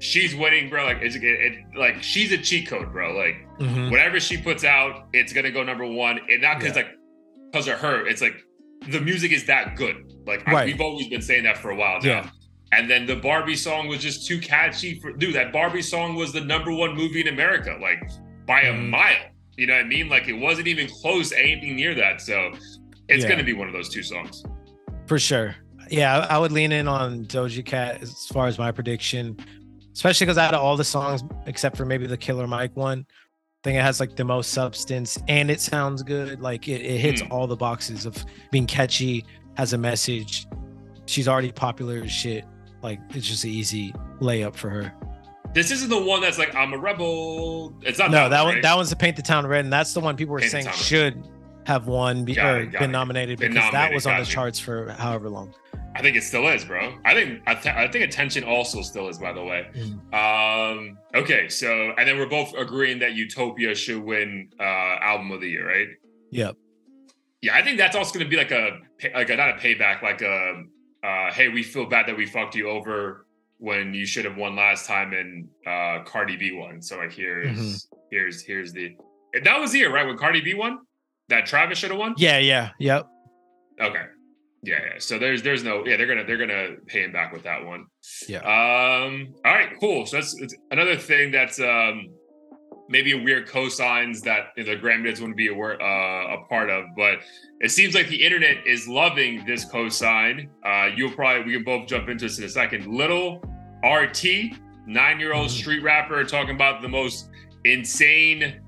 [0.00, 0.84] she's winning, bro.
[0.84, 3.12] Like it's it, it like she's a cheat code, bro.
[3.16, 3.90] Like Mhm.
[3.90, 6.18] whatever she puts out, it's gonna go number one.
[6.28, 6.82] And not because Yeah.
[6.82, 6.92] like
[7.52, 8.42] because of her, it's like
[8.88, 10.12] the music is that good.
[10.26, 12.08] Like I, we've always been saying that for a while now.
[12.08, 12.30] Yeah.
[12.72, 15.34] And then the Barbie song was just too catchy for dude.
[15.36, 18.02] That Barbie song was the number one movie in America, like
[18.44, 18.88] by a Mhm.
[18.90, 19.30] mile.
[19.56, 20.08] You know what I mean?
[20.08, 22.20] Like it wasn't even close to anything near that.
[22.20, 22.52] So
[23.08, 23.30] it's Yeah.
[23.30, 24.44] gonna be one of those two songs.
[25.06, 25.56] For sure.
[25.90, 29.36] Yeah, I I would lean in on Doja Cat as far as my prediction,
[29.94, 33.68] especially because out of all the songs, except for maybe the Killer Mike one, I
[33.70, 36.40] think it has like the most substance and it sounds good.
[36.40, 37.30] Like it, it hits Mm.
[37.30, 39.24] all the boxes of being catchy,
[39.56, 40.46] has a message.
[41.06, 42.44] She's already popular as shit.
[42.82, 44.92] Like it's just an easy layup for her.
[45.56, 47.72] This isn't the one that's like I'm a rebel.
[47.80, 48.62] It's not No, that that, one right?
[48.62, 50.68] that one's the Paint the Town Red, and that's the one people were Paint saying
[50.72, 51.26] should
[51.64, 54.26] have won be, Got or it, been nominated Been because that was on the you.
[54.26, 55.54] charts for however long.
[55.94, 56.92] I think it still is, bro.
[57.06, 59.66] I think I, th- I think attention also still is, by the way.
[60.12, 65.40] Um, okay, so and then we're both agreeing that Utopia should win uh album of
[65.40, 65.88] the year, right?
[66.32, 66.54] Yep.
[67.40, 68.78] Yeah, I think that's also going to be like a
[69.14, 70.64] like a, not a payback, like a
[71.02, 73.25] uh, hey, we feel bad that we fucked you over
[73.58, 76.82] when you should have won last time, and uh, Cardi B won.
[76.82, 77.96] So like here's Mm-hmm.
[78.10, 78.96] here's here's the
[79.44, 80.80] that was the year right when Cardi B won.
[81.28, 82.14] That Travis should have won.
[82.18, 83.06] Yeah, yeah, yep.
[83.80, 84.04] Okay.
[84.62, 84.98] Yeah, yeah.
[84.98, 87.86] So there's there's no yeah they're gonna they're gonna pay him back with that one.
[88.28, 88.38] Yeah.
[88.38, 89.34] Um.
[89.44, 89.70] All right.
[89.80, 90.06] Cool.
[90.06, 92.08] So that's it's another thing that's um
[92.88, 97.18] maybe weird cosigns that the Grammys wouldn't be a uh, a part of, but
[97.60, 100.48] it seems like the internet is loving this cosign.
[100.64, 102.86] Uh, you'll probably we can both jump into this in a second.
[102.86, 103.42] Little
[103.84, 104.52] RT,
[104.86, 105.50] nine year old Mhm.
[105.50, 107.28] street rapper, talking about the most
[107.64, 108.60] insane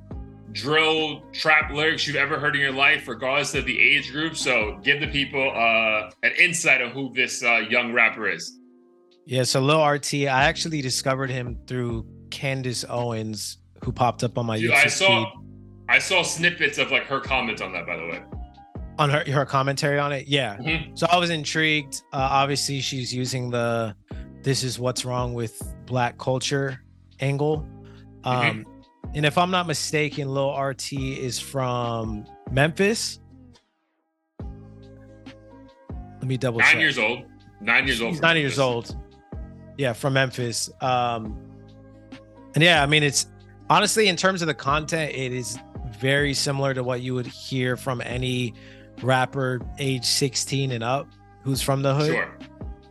[0.52, 4.34] drill trap lyrics you've ever heard in your life, regardless of the age group.
[4.36, 8.58] So give the people uh, an insight of who this uh, young rapper is.
[9.26, 14.46] Yeah, so Lil RT, I actually discovered him through Candace Owens, who popped up on
[14.46, 15.32] my Dude, YouTube I saw feed
[15.90, 18.20] I saw snippets of like her comments on that, by the way.
[18.98, 20.26] on her her commentary on it.
[20.26, 20.98] Yeah, Mhm.
[20.98, 22.02] so I was intrigued.
[22.12, 23.94] Uh, obviously, she's using the
[24.42, 26.82] "this is what's wrong with Black culture"
[27.20, 27.66] angle.
[28.24, 28.66] Um,
[29.14, 33.20] And if I'm not mistaken, Lil RT is from Memphis.
[34.40, 36.74] Let me double Nine check.
[36.74, 37.22] Nine years old.
[37.60, 38.10] Nine years old.
[38.12, 38.96] He's nine years old.
[39.78, 40.68] Yeah, from Memphis.
[40.80, 41.38] Um,
[42.54, 43.26] and yeah, I mean, it's
[43.70, 45.58] honestly in terms of the content, it is
[45.98, 48.54] very similar to what you would hear from any
[49.02, 51.08] rapper age 16 and up
[51.42, 52.12] who's from the hood.
[52.12, 52.38] Sure.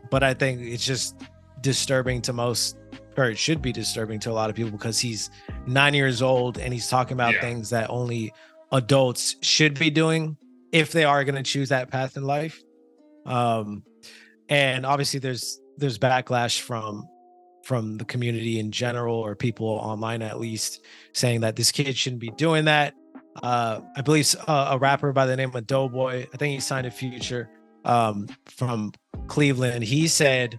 [0.10, 1.22] But I think it's just
[1.62, 2.78] disturbing to most,
[3.18, 5.30] or it should be disturbing to a lot of people because he's
[5.66, 7.42] nine years old and he's talking about Yeah.
[7.42, 8.34] things that only
[8.72, 10.38] adults should be doing
[10.72, 12.62] if they are going to choose that path in life.
[13.26, 13.84] Um,
[14.50, 17.08] and obviously there's there's backlash from
[17.68, 22.22] from the community in general or people online at least saying that this kid shouldn't
[22.22, 22.94] be doing that.
[23.44, 26.54] Uh i believe s- uh, a rapper by the name of Doe Boy i think
[26.56, 27.50] he signed a future
[27.84, 28.94] um from
[29.28, 29.84] cleveland.
[29.84, 30.58] He said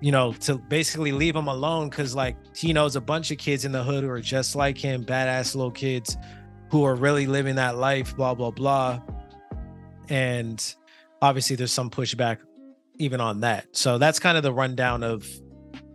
[0.00, 3.64] you know to basically leave him alone because like he knows a bunch of kids
[3.64, 6.18] in the hood who are just like him badass little kids
[6.72, 9.00] who are really living that life blah blah blah.
[10.08, 10.58] And
[11.22, 12.38] obviously there's some pushback
[12.98, 13.68] even on that.
[13.72, 15.24] So that's kind of the rundown of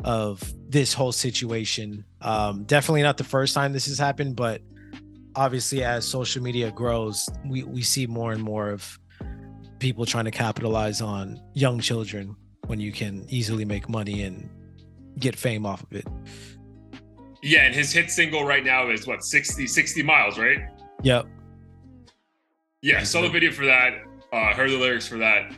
[0.04, 4.62] of this whole situation um definitely not the first time this has happened but
[5.36, 8.98] obviously as social media grows we we see more and more of
[9.80, 12.36] people trying to capitalize on young children
[12.68, 14.50] when you can easily make money and
[15.20, 16.06] get fame off of it
[17.44, 20.60] Yeah, and his hit single right now is what 60, 60 miles, right?
[21.04, 21.26] yep
[22.82, 23.94] Yeah, saw the video for that.
[24.32, 25.52] Uh, heard the lyrics for that.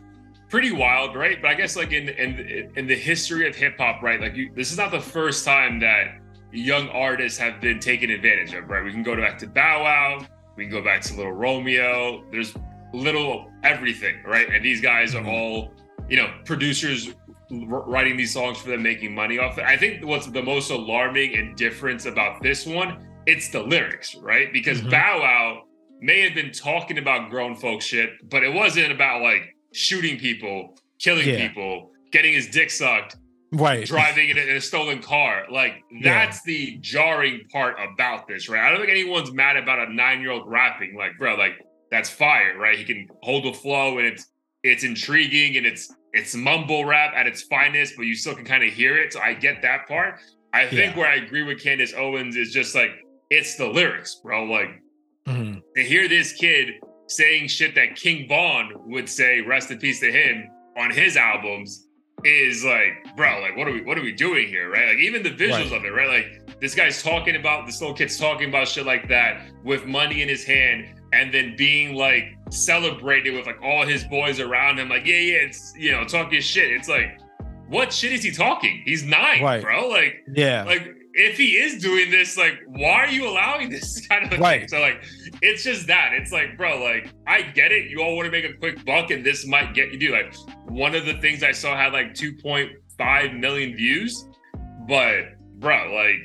[0.53, 1.41] Pretty wild, right?
[1.41, 4.21] But I guess like in in in the history of hip hop, right?
[4.21, 6.19] Like you, this is not the first time that
[6.51, 8.83] young artists have been taken advantage of, right?
[8.83, 10.27] We can go back to Bow Wow.
[10.55, 12.23] We can go back to Little Romeo.
[12.31, 12.53] There's
[12.93, 14.47] little everything, right?
[14.47, 15.73] And these guys are all,
[16.07, 17.15] you know, producers
[17.49, 19.65] writing these songs for them, making money off it.
[19.65, 24.53] I think what's the most alarming and difference about this one, it's the lyrics, right?
[24.53, 24.91] Because Mhm.
[24.91, 25.63] Bow Wow
[25.99, 30.77] may have been talking about grown folk shit, but it wasn't about like shooting people,
[30.99, 31.47] killing Yeah.
[31.47, 33.17] people, getting his dick sucked,
[33.51, 35.45] right driving in a, in a stolen car.
[35.51, 36.25] Like Yeah.
[36.25, 38.63] that's the jarring part about this, right?
[38.65, 40.95] I don't think anyone's mad about a nine-year-old rapping.
[40.95, 41.53] Like, bro, like
[41.91, 42.77] that's fire, right?
[42.77, 44.27] He can hold the flow and it's
[44.63, 48.63] it's intriguing and it's it's mumble rap at its finest, but you still can kind
[48.63, 49.11] of hear it.
[49.13, 50.19] So I get that part.
[50.53, 50.99] I think Yeah.
[50.99, 52.91] where I agree with Candace Owens is just like
[53.29, 54.43] it's the lyrics, bro.
[54.45, 54.69] Like
[55.27, 55.61] Mhm.
[55.75, 56.75] To hear this kid
[57.07, 61.87] saying shit that King Von would say, rest in peace to him, on his albums
[62.23, 64.69] is like, bro, like what are we what are we doing here?
[64.71, 64.87] Right?
[64.89, 65.73] Like even the visuals Right.
[65.73, 66.07] of it, right?
[66.07, 70.21] Like this guy's talking about this little kid's talking about shit like that with money
[70.21, 74.89] in his hand and then being like celebrated with like all his boys around him,
[74.89, 76.71] like, yeah, yeah, it's you know, talking shit.
[76.71, 77.19] It's like,
[77.67, 78.81] what shit is he talking?
[78.85, 79.61] He's nine, Right.
[79.61, 79.89] bro.
[79.89, 80.63] Like Yeah.
[80.63, 84.37] like if he is doing this, like, why are you allowing this kind of a
[84.41, 84.67] thing?
[84.67, 85.03] So like,
[85.41, 86.13] it's just that.
[86.13, 87.89] It's like, bro, like, I get it.
[87.89, 90.11] You all want to make a quick buck, and this might get you do.
[90.11, 90.33] Like,
[90.67, 94.27] one of the things I saw had like 2.5 million views,
[94.87, 96.17] but bro, like,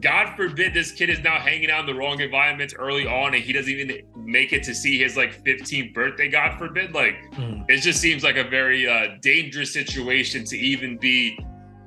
[0.00, 3.42] God forbid this kid is now hanging out in the wrong environments early on, and
[3.42, 6.28] he doesn't even make it to see his like 15th birthday.
[6.28, 7.64] God forbid, like Mhm.
[7.70, 11.38] it just seems like a very uh, dangerous situation to even be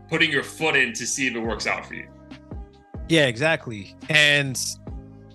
[0.09, 2.07] putting your foot in to see if it works out for you.
[3.09, 3.95] Yeah, exactly.
[4.09, 4.59] And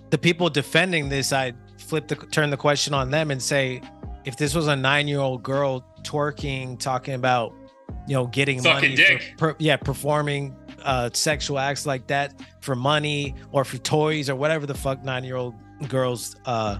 [0.09, 3.81] the people defending this, I flip the turn the question on them and say,
[4.23, 7.53] if this was a nine-year-old girl twerking, talking about,
[8.07, 9.19] you know, getting Sucking money.
[9.37, 14.35] For, per, yeah, performing uh, sexual acts like that for money or for toys or
[14.35, 15.53] whatever the fuck nine-year-old
[15.89, 16.79] girls, uh,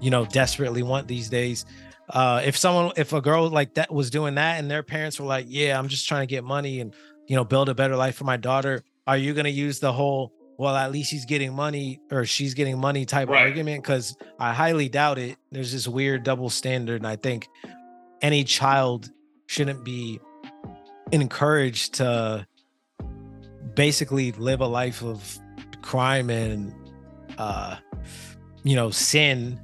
[0.00, 1.64] you know, desperately want these days.
[2.10, 5.26] Uh, if someone, if a girl like that was doing that, and their parents were
[5.26, 6.92] like, "Yeah, I'm just trying to get money and
[7.28, 9.92] you know build a better life for my daughter," are you going to use the
[9.92, 13.40] whole well at least he's getting money or she's getting money type Right.
[13.46, 13.82] argument?
[13.82, 15.36] Because i highly doubt it.
[15.50, 17.48] There's this weird double standard and i think
[18.20, 19.10] any child
[19.46, 20.20] shouldn't be
[21.10, 22.46] encouraged to
[23.74, 25.38] basically live a life of
[25.82, 26.72] crime and
[27.38, 27.76] uh
[28.62, 29.58] you know sin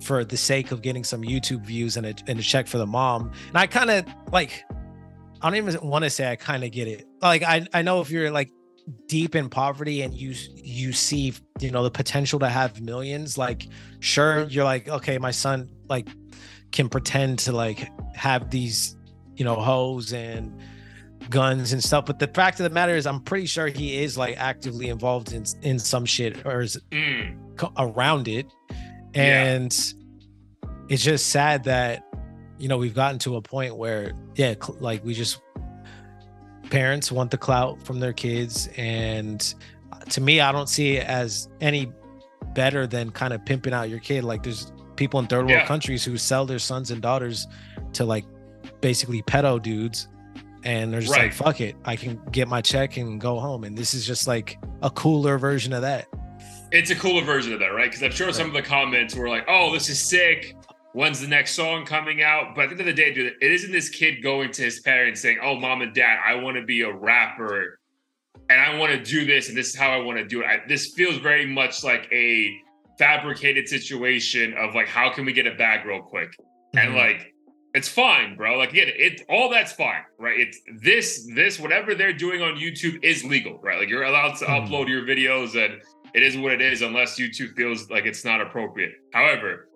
[0.00, 2.86] for the sake of getting some youtube views and a, and a check for the
[2.86, 3.32] mom.
[3.48, 4.62] And i kind of like
[5.42, 7.06] i don't even want to say i kind of get it.
[7.22, 8.50] Like i i know if you're like
[9.06, 13.66] deep in poverty and you you see you know the potential to have millions like
[14.00, 16.06] sure you're like okay my son like
[16.70, 18.96] can pretend to like have these
[19.36, 20.60] you know hoes and
[21.30, 22.04] guns and stuff.
[22.04, 25.32] But the fact of the matter is i'm pretty sure he is like actively involved
[25.32, 28.46] in in some shit or is Mm, co- around it.
[29.14, 29.44] Yeah.
[29.54, 29.94] and
[30.90, 32.04] it's just sad that
[32.58, 35.40] you know we've gotten to a point where yeah cl- like we just
[36.70, 39.54] parents want the clout from their kids and
[40.10, 41.90] to me i don't see it as any
[42.54, 45.66] better than kind of pimping out your kid like there's people in third world Yeah.
[45.66, 47.46] countries who sell their sons and daughters
[47.94, 48.24] to like
[48.80, 50.08] basically pedo dudes
[50.64, 51.24] and they're just Right.
[51.24, 54.26] like fuck it i can get my check and go home and this is just
[54.26, 56.06] like a cooler version of that
[56.72, 57.84] it's a cooler version of that, right?
[57.88, 60.56] Because I'm sure some of the comments were like, "Oh, this is sick.
[60.94, 63.52] When's the next song coming out?" But at the end of the day, dude, it
[63.52, 66.62] isn't this kid going to his parents saying, "Oh, mom and dad, I want to
[66.62, 67.78] be a rapper,
[68.48, 70.46] and I want to do this, and this is how I want to do it."
[70.46, 72.56] I, this feels very much like a
[72.98, 76.30] fabricated situation of like, how can we get a bag real quick?
[76.76, 76.96] and Mhm.
[76.96, 77.32] like
[77.74, 82.12] it's fine bro like again it all that's fine right it's this this whatever they're
[82.12, 84.66] doing on youtube is legal right like you're allowed to Mhm.
[84.68, 85.80] upload your videos and
[86.14, 89.68] it is what it is unless youtube feels like it's not appropriate however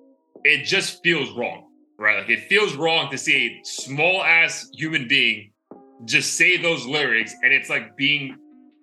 [0.45, 5.09] it just feels wrong right like it feels wrong to see a small ass human
[5.09, 5.51] being
[6.05, 8.37] just say those lyrics and it's like being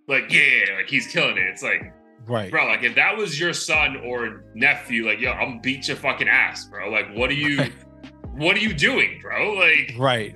[0.07, 1.93] like yeah like he's killing it it's like
[2.27, 5.97] right bro, like if that was your son or nephew, like yo, I'm beat your
[5.97, 6.89] fucking ass, bro.
[6.89, 7.63] Like, what are you,
[8.33, 9.53] what are you doing, bro?
[9.53, 10.35] Like, Right.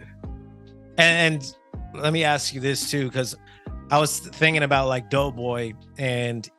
[0.97, 1.55] And, and
[1.95, 3.35] let me ask you this too, because
[3.91, 6.49] I was thinking about like Doe Boy, and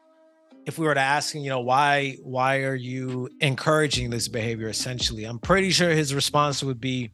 [0.70, 4.68] if we were to ask him, you know, why why are you encouraging this behavior?
[4.68, 7.10] Essentially, I'm pretty sure his response would be,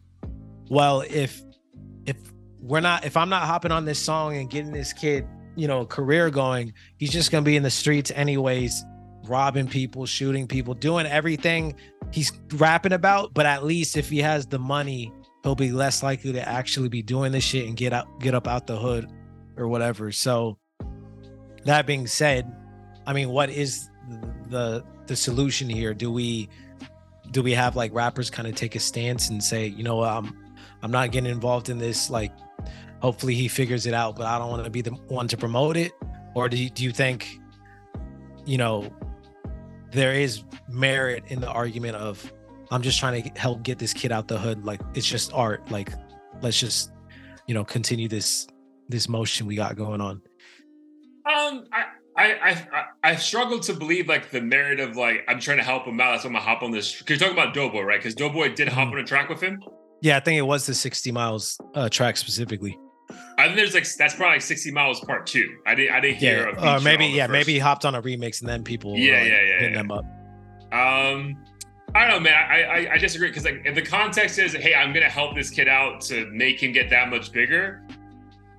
[0.69, 1.41] well, if
[2.05, 2.17] if
[2.61, 5.81] we're not if I'm not hopping on this song and getting this kid, you know,
[5.81, 8.85] a career going, he's just gonna be in the streets anyways,
[9.25, 11.73] robbing people, shooting people, doing everything
[12.11, 13.33] he's rapping about.
[13.33, 17.01] But at least if he has the money, he'll be less likely to actually be
[17.01, 19.11] doing this shit and get out get up out the hood
[19.57, 20.11] or whatever.
[20.11, 20.59] So
[21.65, 22.53] that being said,
[23.07, 23.89] I mean, what is
[24.49, 25.93] the the solution here?
[25.93, 26.49] Do we
[27.31, 30.37] do we have like rappers kind of take a stance and say, you know, I'm
[30.83, 32.09] I'm not getting involved in this.
[32.09, 32.31] Like,
[33.01, 35.77] hopefully he figures it out, but I don't want to be the one to promote
[35.77, 35.93] it.
[36.35, 37.39] Or do you, do you think,
[38.45, 38.91] you know,
[39.91, 42.31] there is merit in the argument of
[42.69, 44.65] I'm just trying to help get this kid out the hood.
[44.65, 45.71] Like it's just art.
[45.71, 45.93] Like
[46.41, 46.91] let's just,
[47.47, 48.47] you know, continue this
[48.89, 50.21] this motion we got going on.
[51.25, 51.85] um, I.
[52.17, 52.33] I,
[52.73, 55.99] I I- struggle to believe like the merit of like I'm trying to help him
[56.01, 56.11] out.
[56.13, 56.99] That's why I'm gonna hop on this.
[57.01, 57.99] Cause you're talking about Doe Boy, right?
[57.99, 58.93] Because Doe Boy did hop Mhm.
[58.93, 59.61] on a track with him.
[60.01, 62.77] Yeah, I think it was the 60 miles uh, track specifically.
[63.37, 65.47] I think there's like that's probably like 60 miles part two.
[65.65, 66.49] I didn't I didn't hear.
[66.59, 69.21] Yeah, or maybe yeah, first- maybe he hopped on a remix and then people Yeah,
[69.23, 69.73] yeah, yeah, yeah.
[69.75, 70.05] them up.
[70.71, 71.35] Um,
[71.95, 72.33] I don't know, man.
[72.33, 75.49] I I, I disagree because like if the context is, hey, I'm gonna help this
[75.49, 77.81] kid out to make him get that much bigger.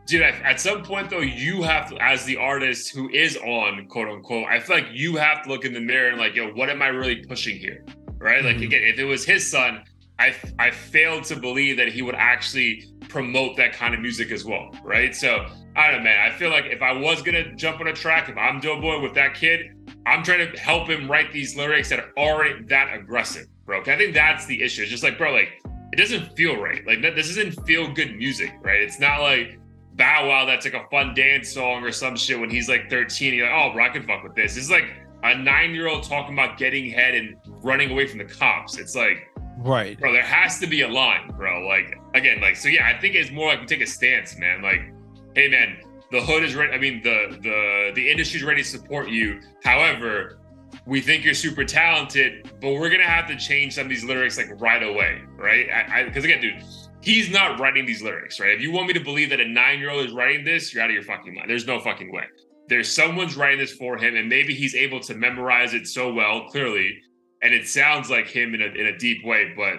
[0.08, 4.08] Dude, at some point though, you have to, as the artist who is on quote
[4.08, 6.70] unquote, I feel like you have to look in the mirror and like, yo, what
[6.70, 7.84] am I really pushing here?
[8.16, 8.42] Right?
[8.42, 8.64] Like mm-hmm.
[8.64, 9.84] again, if it was his son,
[10.18, 14.46] I I failed to believe that he would actually promote that kind of music as
[14.46, 15.14] well, right?
[15.14, 15.46] So
[15.76, 16.32] I don't know, man.
[16.32, 19.00] I feel like if I was gonna jump on a track, if I'm Doe Boy
[19.00, 23.46] with that kid, I'm trying to help him write these lyrics that aren't that aggressive,
[23.66, 23.82] bro.
[23.82, 24.80] I think that's the issue.
[24.82, 25.60] It's just like, bro, like
[25.92, 26.86] it doesn't feel right.
[26.86, 28.80] Like this isn't feel good music, right?
[28.80, 29.57] It's not like
[29.98, 33.34] Bow Wow that's like a fun dance song or some shit when he's like 13.
[33.34, 34.56] You're like, oh, bro, I can fuck with this.
[34.56, 34.84] It's like
[35.24, 38.78] a nine year old talking about getting head and running away from the cops.
[38.78, 39.28] It's like,
[39.58, 41.66] right, bro, there has to be a line, bro.
[41.66, 44.62] Like, again, like, so yeah, I think it's more like we take a stance, man.
[44.62, 44.92] Like,
[45.34, 45.78] hey, man,
[46.12, 46.72] the hood is ready.
[46.72, 49.40] I mean, the the the industry's ready to support you.
[49.64, 50.38] However,
[50.86, 54.36] we think you're super talented, but we're gonna have to change some of these lyrics
[54.36, 56.04] like right away, right?
[56.06, 56.62] Because again, dude,
[57.00, 58.50] he's not writing these lyrics, right?
[58.50, 60.82] If you want me to believe that a nine year old is writing this, you're
[60.82, 61.48] out of your fucking mind.
[61.48, 62.24] There's no fucking way.
[62.68, 66.48] There's someone's writing this for him, and maybe he's able to memorize it so well,
[66.48, 66.98] clearly,
[67.42, 69.78] and it sounds like him in a in a deep way, but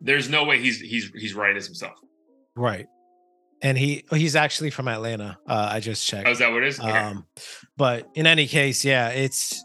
[0.00, 1.94] there's no way he's he's he's writing this himself.
[2.56, 2.86] Right.
[3.62, 5.38] And he he's actually from Atlanta.
[5.46, 6.26] Uh, I just checked.
[6.26, 6.80] Oh, is that what it is?
[6.80, 6.90] Okay.
[6.90, 7.26] Um,
[7.76, 9.62] but in any case, yeah, it's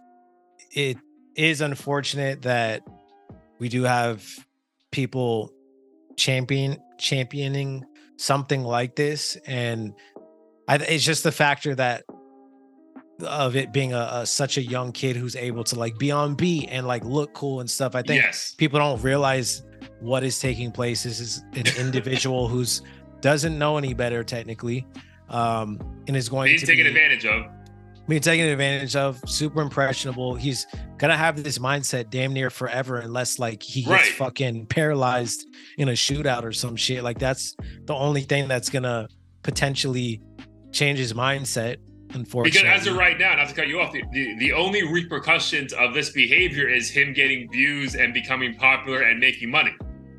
[0.71, 0.97] it
[1.37, 2.81] is unfortunate that
[3.59, 4.25] we do have
[4.91, 5.53] people
[6.15, 7.85] champion championing
[8.17, 9.93] something like this and
[10.67, 12.05] I, it's just the factor that
[13.21, 16.35] of it being a, a, such a young kid who's able to like be on
[16.35, 17.95] beat and like look cool and stuff.
[17.95, 18.53] I think yes.
[18.57, 19.63] people don't realize
[19.99, 21.03] what is taking place.
[21.03, 22.81] This is an individual who's
[23.21, 24.85] doesn't know any better technically,
[25.29, 27.45] um, and is going He's to taken be, advantage of
[28.07, 30.35] being taken advantage of, super impressionable.
[30.35, 34.11] He's gonna have this mindset damn near forever unless like he gets right.
[34.13, 35.47] fucking paralyzed
[35.77, 37.03] in a shootout or some shit.
[37.03, 39.07] Like that's the only thing that's gonna
[39.43, 40.21] potentially
[40.71, 41.77] change his mindset.
[42.13, 44.87] Unfortunately, because as of right now, not to cut you off, the, the, the only
[44.87, 49.75] repercussions of this behavior is him getting views and becoming popular and making money.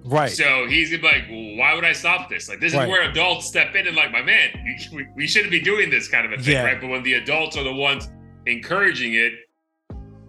[0.07, 0.31] Right.
[0.31, 2.49] So he's gonna be like, well, why would I stop this?
[2.49, 2.89] Like, this is right.
[2.89, 4.51] where adults step in and like, my man,
[4.93, 6.65] we, we shouldn't be doing this kind of a thing, yeah.
[6.65, 6.81] right?
[6.81, 8.09] But when the adults are the ones
[8.47, 9.33] encouraging it,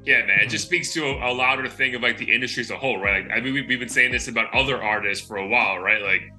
[0.03, 0.75] yeah, man, it just mm-hmm.
[0.75, 3.28] speaks to a, a, louder thing of like the industry as a whole, right?
[3.28, 6.01] Like, I mean, we, we've been saying this about other artists for a while, right?
[6.01, 6.34] Like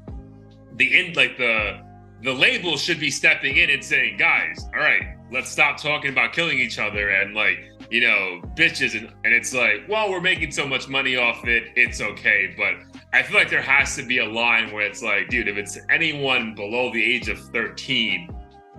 [0.77, 1.81] the end, like the
[2.23, 6.33] the label should be stepping in and saying, guys, all right, let's stop talking about
[6.33, 7.59] killing each other and like
[7.91, 11.71] you know bitches and, and it's like well we're making so much money off it
[11.77, 12.75] it's okay but
[13.13, 15.79] I feel like there has to be a line where it's like, dude, if it's
[15.89, 18.29] anyone below the age of 13,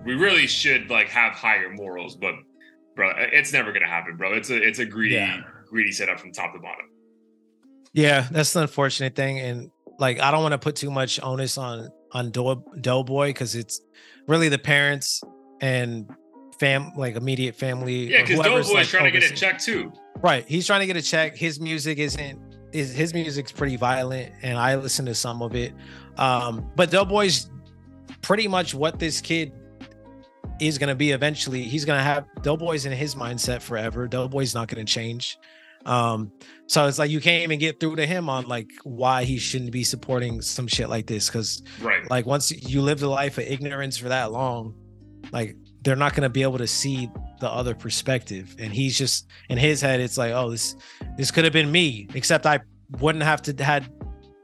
[0.05, 2.15] we really should like have higher morals.
[2.15, 2.35] But
[2.95, 4.33] bro, it's never gonna happen, bro.
[4.33, 5.41] It's a it's a greedy, yeah.
[5.67, 6.85] greedy setup from top to bottom.
[7.93, 9.39] Yeah, that's the unfortunate thing.
[9.39, 13.29] And like I don't want to put too much onus on on Do- Doe Boy
[13.29, 13.81] because it's
[14.27, 15.21] really the parents
[15.59, 16.09] and
[16.59, 18.11] fam like immediate family.
[18.11, 19.91] Yeah, because Doe Boy's like, trying to get a check too.
[20.17, 20.45] Right.
[20.47, 21.35] He's trying to get a check.
[21.35, 25.73] His music isn't is his music's pretty violent and I listen to some of it.
[26.17, 27.49] Um, but Doe Boy's
[28.21, 29.53] pretty much what this kid
[30.59, 31.63] is gonna be eventually.
[31.63, 34.07] He's gonna have Doe Boy's in his mindset forever.
[34.07, 35.37] Doe Boy's not gonna change.
[35.85, 36.31] Um,
[36.67, 39.71] so it's like you can't even get through to him on like why he shouldn't
[39.71, 41.29] be supporting some shit like this.
[41.29, 44.75] Cause right, like once you live the life of ignorance for that long,
[45.31, 47.09] like they're not going to be able to see
[47.39, 48.55] the other perspective.
[48.59, 50.75] And he's just in his head it's like oh this
[51.17, 52.59] this could have been me except i
[52.99, 53.91] wouldn't have to had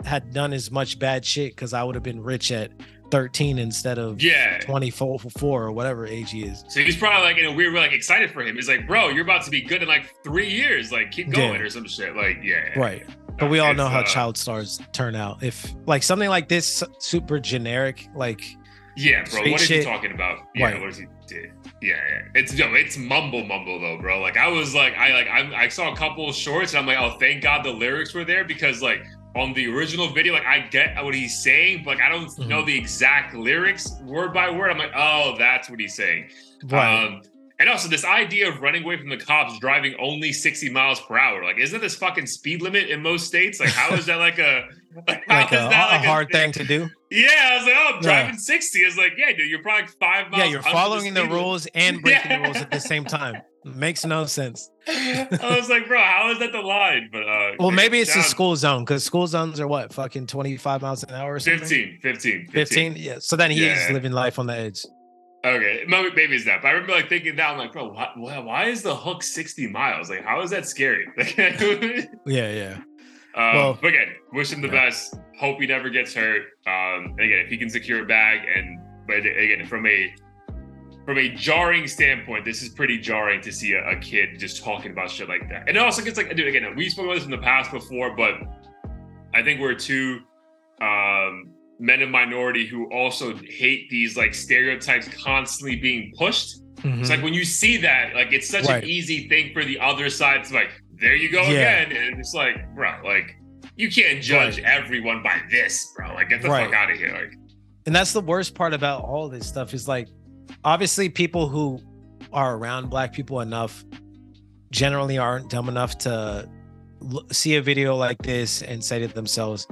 [0.04, 2.72] had done as much bad shit because i would have been rich at
[3.12, 4.60] 13 instead of yeah.
[4.60, 6.66] 24 or whatever age he is.
[6.68, 8.56] So he's probably like in a weird way like excited for him.
[8.56, 10.92] He's like bro you're about to be good in like three years.
[10.92, 11.62] Like keep going yeah.
[11.62, 12.16] or some shit.
[12.16, 12.78] Like yeah.
[12.78, 13.06] Right.
[13.38, 15.44] But we all know how uh, child stars turn out.
[15.44, 18.44] If like something like this super generic like
[18.96, 19.52] yeah, bro.
[19.52, 19.80] What is shit.
[19.80, 20.40] he talking about?
[20.56, 20.80] Yeah, right.
[20.80, 21.06] what is he?
[21.32, 21.46] Yeah,
[21.82, 22.22] yeah.
[22.34, 24.22] It's yo, it's mumble mumble though, bro.
[24.22, 26.86] Like I was like, I like I, I saw a couple of shorts and I'm
[26.86, 30.46] like, oh, thank God the lyrics were there because like on the original video, like
[30.46, 32.48] I get what he's saying, but like I don't mm-hmm.
[32.48, 34.72] know the exact lyrics word by word.
[34.72, 36.30] I'm like, oh, that's what he's saying.
[36.64, 37.06] Right.
[37.06, 37.22] Um,
[37.60, 41.18] and also this idea of running away from the cops driving only 60 miles per
[41.18, 41.44] hour.
[41.44, 43.60] Like, isn't this fucking speed limit in most states?
[43.60, 44.68] Like, how is that like a
[45.08, 46.52] like, like, a, like a, hard thing?
[46.52, 46.66] thing?
[46.66, 46.90] to do?
[47.12, 48.40] Yeah, I was like, oh, I'm driving yeah.
[48.40, 48.80] 60.
[48.80, 50.44] It's like, yeah, dude, you're probably five miles.
[50.44, 52.38] Yeah, you're following the, the rules and breaking yeah.
[52.38, 53.42] the rules at the same time.
[53.64, 54.70] Makes no sense.
[54.88, 57.10] I was like, bro, how is that the line?
[57.12, 58.22] But uh well, maybe it's down.
[58.22, 61.62] a school zone because school zones are what fucking 25 miles an hour or something.
[61.62, 62.94] 15, 15, 15.
[62.94, 62.96] 15?
[62.96, 63.18] Yeah.
[63.20, 63.86] So then he yeah.
[63.86, 64.86] is living life on the edge.
[65.46, 66.64] Okay, maybe it's that.
[66.64, 69.68] But I remember like thinking that I'm like, bro, why, why is the hook 60
[69.68, 70.10] miles?
[70.10, 71.08] Like, how is that scary?
[72.26, 72.78] yeah, yeah.
[73.36, 74.86] Um, well, but again, wish him the yeah.
[74.86, 75.16] best.
[75.40, 76.44] Hope he never gets hurt.
[76.66, 80.16] Um, again, if he can secure a bag, and but again, from a
[81.06, 84.92] from a jarring standpoint, this is pretty jarring to see a, a kid just talking
[84.92, 85.68] about shit like that.
[85.68, 88.16] And it also gets like, dude, again, we spoke about this in the past before,
[88.16, 88.34] but
[89.36, 90.22] I think we're too
[90.82, 96.62] um, men of minority who also hate these like stereotypes constantly being pushed.
[96.78, 97.02] Mm-hmm.
[97.02, 98.84] It's like when you see that, like it's such right.
[98.84, 100.70] an easy thing for the other side to like,
[101.00, 101.50] there you go yeah.
[101.82, 101.92] again.
[101.92, 103.36] And it's like, bro, like
[103.76, 104.66] you can't judge right.
[104.66, 106.14] everyone by this, bro.
[106.14, 106.66] Like get the right.
[106.66, 107.12] fuck out of here.
[107.14, 107.34] Like
[107.86, 110.08] and that's the worst part about all this stuff is like
[110.64, 111.80] obviously people who
[112.34, 113.84] are around black people enough
[114.72, 116.50] generally aren't dumb enough to
[117.14, 119.68] l- see a video like this and say to themselves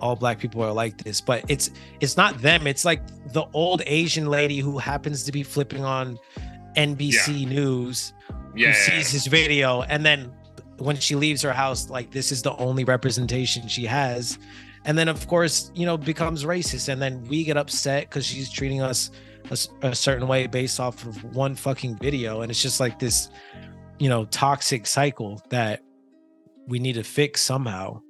[0.00, 1.70] all black people are like this but it's
[2.00, 2.66] it's not them.
[2.66, 3.00] It's like
[3.32, 6.18] the old asian lady who happens to be flipping on
[6.76, 7.48] nbc yeah.
[7.48, 8.12] news
[8.54, 10.32] yeah, who sees this video and then
[10.78, 14.38] when she leaves her house like this is the only representation she has.
[14.84, 18.50] And then of course you know becomes racist and then we get upset because she's
[18.50, 19.10] treating us
[19.50, 23.28] a, a, certain way based off of one fucking video and it's just like this
[23.98, 25.82] you know toxic cycle that
[26.66, 28.00] we need to fix somehow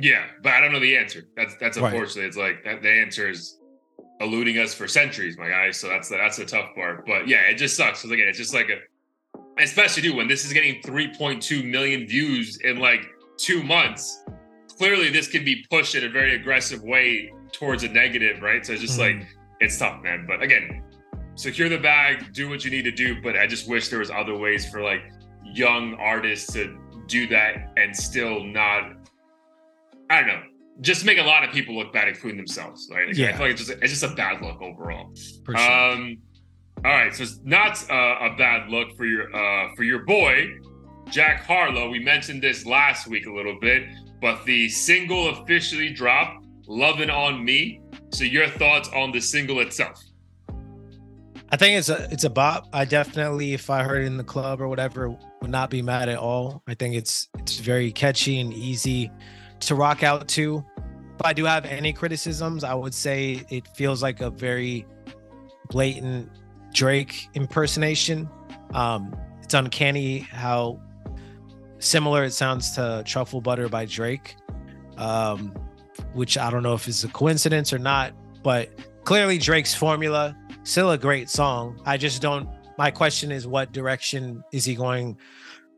[0.00, 2.28] yeah but i don't know the answer that's that's unfortunately right.
[2.28, 3.58] it's like that, the answer is
[4.20, 7.54] eluding us for centuries my guy so that's that's a tough part but yeah it
[7.54, 8.78] just sucks because again it's just like a
[9.62, 14.24] especially dude when this is getting 3.2 million views in like two months
[14.76, 18.72] clearly this can be pushed in a very aggressive way towards a negative right so
[18.72, 19.20] it's just mm-hmm.
[19.20, 19.28] like
[19.60, 20.24] it's tough, man.
[20.26, 20.82] But again,
[21.34, 23.22] secure the bag, do what you need to do.
[23.22, 25.02] But I just wish there was other ways for like
[25.44, 26.76] young artists to
[27.06, 28.92] do that and still not.
[30.10, 30.42] I don't know.
[30.80, 32.88] Just make a lot of people look bad, including themselves.
[32.90, 33.06] Right?
[33.08, 33.28] Like, yeah.
[33.28, 35.14] I feel like it's just it's just a bad look overall.
[35.46, 35.56] Sure.
[35.56, 36.18] Um,
[36.82, 40.48] all right, so it's not uh, a bad look for your uh, for your boy
[41.10, 41.90] Jack Harlow.
[41.90, 43.84] We mentioned this last week a little bit,
[44.20, 47.80] but the single officially dropped, "Loving on Me."
[48.12, 50.00] So your thoughts on the single itself?
[51.52, 52.68] I think it's a it's a bop.
[52.72, 55.10] I definitely, if I heard it in the club or whatever,
[55.42, 56.62] would not be mad at all.
[56.66, 59.10] I think it's it's very catchy and easy
[59.60, 60.64] to rock out to.
[60.76, 64.86] If I do have any criticisms, I would say it feels like a very
[65.68, 66.30] blatant
[66.72, 68.28] Drake impersonation.
[68.74, 70.80] Um, it's uncanny how
[71.78, 74.36] similar it sounds to Truffle Butter by Drake.
[74.96, 75.54] Um,
[76.12, 78.70] which I don't know if it's a coincidence or not, but
[79.04, 81.80] clearly Drake's formula still a great song.
[81.84, 82.48] I just don't.
[82.78, 85.18] My question is, what direction is he going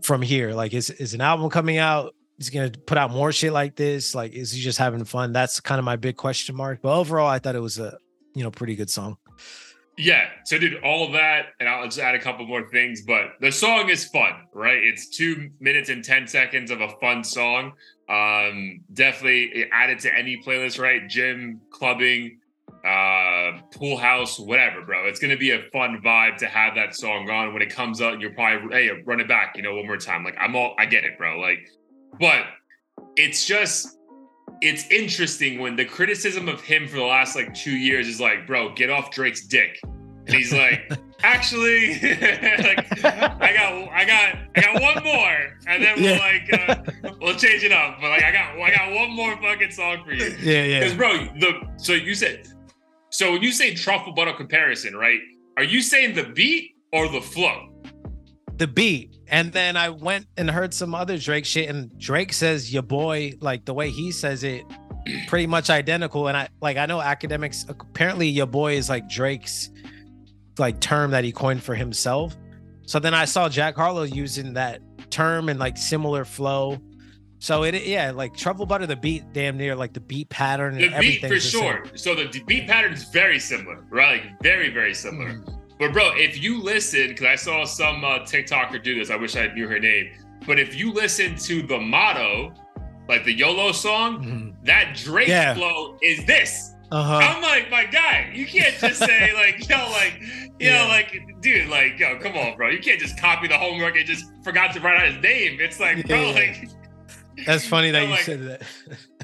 [0.02, 0.52] from here?
[0.52, 2.14] Like, is is an album coming out?
[2.42, 4.16] Is he gonna put out more shit like this?
[4.16, 5.32] Like, is he just having fun?
[5.32, 6.80] That's kind of my big question mark.
[6.82, 7.96] But overall, I thought it was a
[8.34, 9.16] you know pretty good song.
[9.96, 13.02] Yeah, so dude, all that, and I'll just add a couple more things.
[13.02, 14.82] But the song is fun, right?
[14.82, 17.74] It's two minutes and ten seconds of a fun song.
[18.08, 21.08] Um, definitely add it to any playlist, right?
[21.08, 22.40] Gym, clubbing,
[22.84, 25.06] uh, pool house, whatever, bro.
[25.06, 28.20] It's gonna be a fun vibe to have that song on when it comes out,
[28.20, 30.24] you're probably hey, run it back, you know, one more time.
[30.24, 31.38] Like I'm all, I get it, bro.
[31.38, 31.68] Like,
[32.18, 32.44] but
[33.16, 33.98] it's just
[34.62, 38.46] it's interesting when the criticism of him for the last like two years is like,
[38.46, 39.80] bro, get off Drake's dick.
[40.26, 40.92] And he's like,
[41.24, 46.18] actually, like, I got, I got, I got one more, and then we'll yeah.
[46.18, 47.98] like, uh, we'll change it up.
[48.00, 50.36] But like, I got, I got one more fucking song for you.
[50.40, 50.78] Yeah, yeah.
[50.80, 52.48] Because bro, the so you said,
[53.10, 55.20] so when you say truffle butter comparison, right?
[55.56, 57.71] Are you saying the beat or the flow?
[58.56, 59.16] The beat.
[59.28, 63.32] And then I went and heard some other Drake shit, and Drake says your boy,
[63.40, 64.64] like the way he says it,
[65.28, 66.28] pretty much identical.
[66.28, 69.70] And I like I know academics apparently your boy is like Drake's
[70.58, 72.36] like term that he coined for himself.
[72.86, 74.80] So then I saw Jack Harlow using that
[75.10, 76.78] term and like similar flow.
[77.38, 80.76] So it yeah, like Truffle Butter, the beat damn near like the beat pattern.
[80.76, 81.84] The beat for sure.
[81.86, 81.96] Same.
[81.96, 84.22] So the beat pattern is very similar, right?
[84.22, 85.30] Like very, very similar.
[85.30, 85.61] Mm-hmm.
[85.82, 89.34] But bro, if you listen, because I saw some uh, TikToker do this, I wish
[89.34, 90.12] I knew her name.
[90.46, 92.54] But if you listen to the motto,
[93.08, 94.64] like the YOLO song, mm-hmm.
[94.64, 95.54] that Drake yeah.
[95.54, 96.74] flow is this.
[96.92, 97.16] Uh-huh.
[97.16, 100.84] I'm like, my guy, you can't just say like, yo, like, you yeah.
[100.84, 102.68] know, like, dude, like, yo, come on, bro.
[102.68, 105.58] You can't just copy the homework and just forgot to write out his name.
[105.60, 106.32] It's like, bro, yeah.
[106.32, 106.68] like.
[107.44, 108.62] That's funny that you like, said that.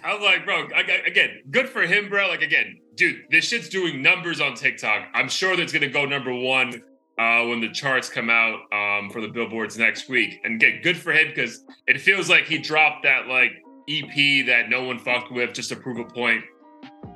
[0.03, 0.67] I was like, bro,
[1.07, 2.27] again, good for him, bro.
[2.27, 5.09] Like, again, dude, this shit's doing numbers on TikTok.
[5.15, 6.83] I'm sure that's gonna go number one
[7.19, 10.41] uh, when the charts come out um, for the billboards next week.
[10.45, 13.53] And get good for him because it feels like he dropped that like
[13.89, 16.45] EP that no one fucked with just to prove a point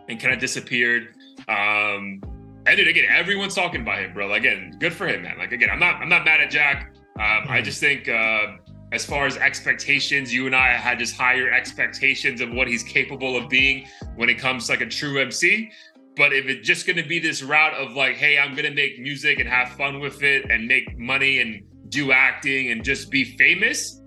[0.09, 1.15] and kind of disappeared.
[1.49, 2.23] Um,
[2.65, 4.29] And dude, again, everyone's talking about him, bro.
[4.29, 5.37] Like Again, good for him, man.
[5.37, 6.95] Like again, I'm not I'm not mad at Jack.
[7.17, 7.53] Um, mm-hmm.
[7.53, 8.57] I just think uh,
[8.93, 13.37] as far as expectations, you and I had just higher expectations of what he's capable
[13.37, 15.73] of being when it comes to like a true MC.
[16.15, 19.39] But if it's just gonna be this route of like, hey, I'm gonna make music
[19.39, 24.03] and have fun with it and make money and do acting and just be famous,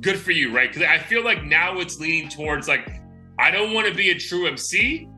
[0.00, 0.72] good for you, right?
[0.72, 2.88] Because I feel like now it's leaning towards like,
[3.40, 5.08] I don't want to be a true MC.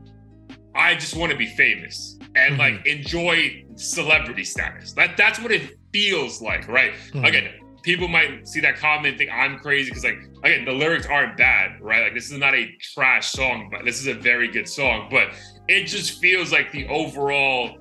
[0.75, 2.59] I just want to be famous and mm-hmm.
[2.59, 4.93] like enjoy celebrity status.
[4.93, 6.93] That that's what it feels like, right?
[7.11, 7.25] Mm-hmm.
[7.25, 11.07] Again, people might see that comment and think I'm crazy because like again, the lyrics
[11.07, 12.03] aren't bad, right?
[12.03, 15.07] Like this is not a trash song, but this is a very good song.
[15.09, 15.29] But
[15.67, 17.77] it just feels like the overall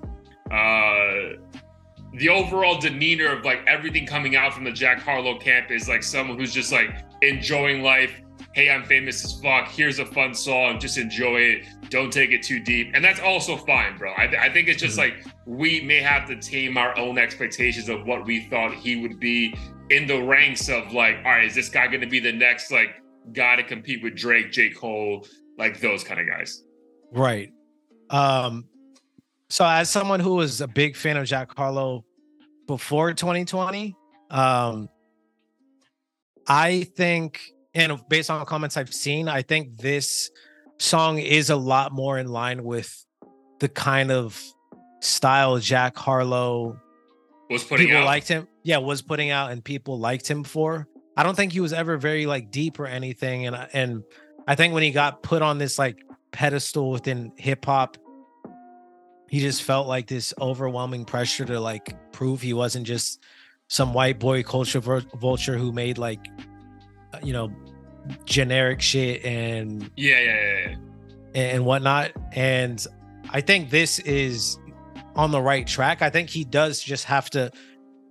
[0.51, 1.36] uh
[2.14, 6.03] the overall demeanor of like everything coming out from the Jack Harlow camp is like
[6.03, 6.90] someone who's just like
[7.22, 8.12] enjoying life.
[8.55, 9.68] Hey, I'm famous as fuck.
[9.68, 10.80] Here's a fun song.
[10.80, 11.64] Just enjoy it.
[11.90, 12.90] Don't take it too deep.
[12.94, 14.12] And that's also fine, bro.
[14.12, 15.16] I, I think it's just mm-hmm.
[15.24, 19.20] like we may have to tame our own expectations of what we thought he would
[19.20, 19.55] be
[19.91, 22.70] in the ranks of like, all right, is this guy going to be the next
[22.70, 22.91] like
[23.32, 24.70] guy to compete with Drake, J.
[24.70, 25.26] Cole,
[25.59, 26.62] like those kind of guys?
[27.12, 27.53] Right.
[28.11, 28.66] Um,
[29.51, 32.05] so as someone who was a big fan of Jack Harlow
[32.66, 33.97] before 2020,
[34.30, 34.89] um,
[36.47, 37.41] I think,
[37.74, 40.30] and based on comments I've seen, I think this
[40.78, 43.05] song is a lot more in line with
[43.61, 44.41] the kind of
[45.01, 46.78] style Jack Harlow
[47.51, 48.07] was putting people out.
[48.07, 48.47] liked him.
[48.68, 50.86] Yeah, was putting out and people liked him for.
[51.16, 53.46] I don't think he was ever very like deep or anything.
[53.46, 54.04] And and
[54.46, 57.96] I think when he got put on this like pedestal within hip hop,
[59.30, 63.24] he just felt like this overwhelming pressure to like prove he wasn't just
[63.68, 66.26] some white boy culture vulture who made like
[67.14, 67.50] uh, you know
[68.26, 70.76] generic shit and yeah, yeah, yeah,
[71.34, 71.40] yeah.
[71.40, 72.12] and whatnot.
[72.32, 72.86] And
[73.30, 74.58] I think this is
[75.16, 76.02] on the right track.
[76.02, 77.50] I think he does just have to,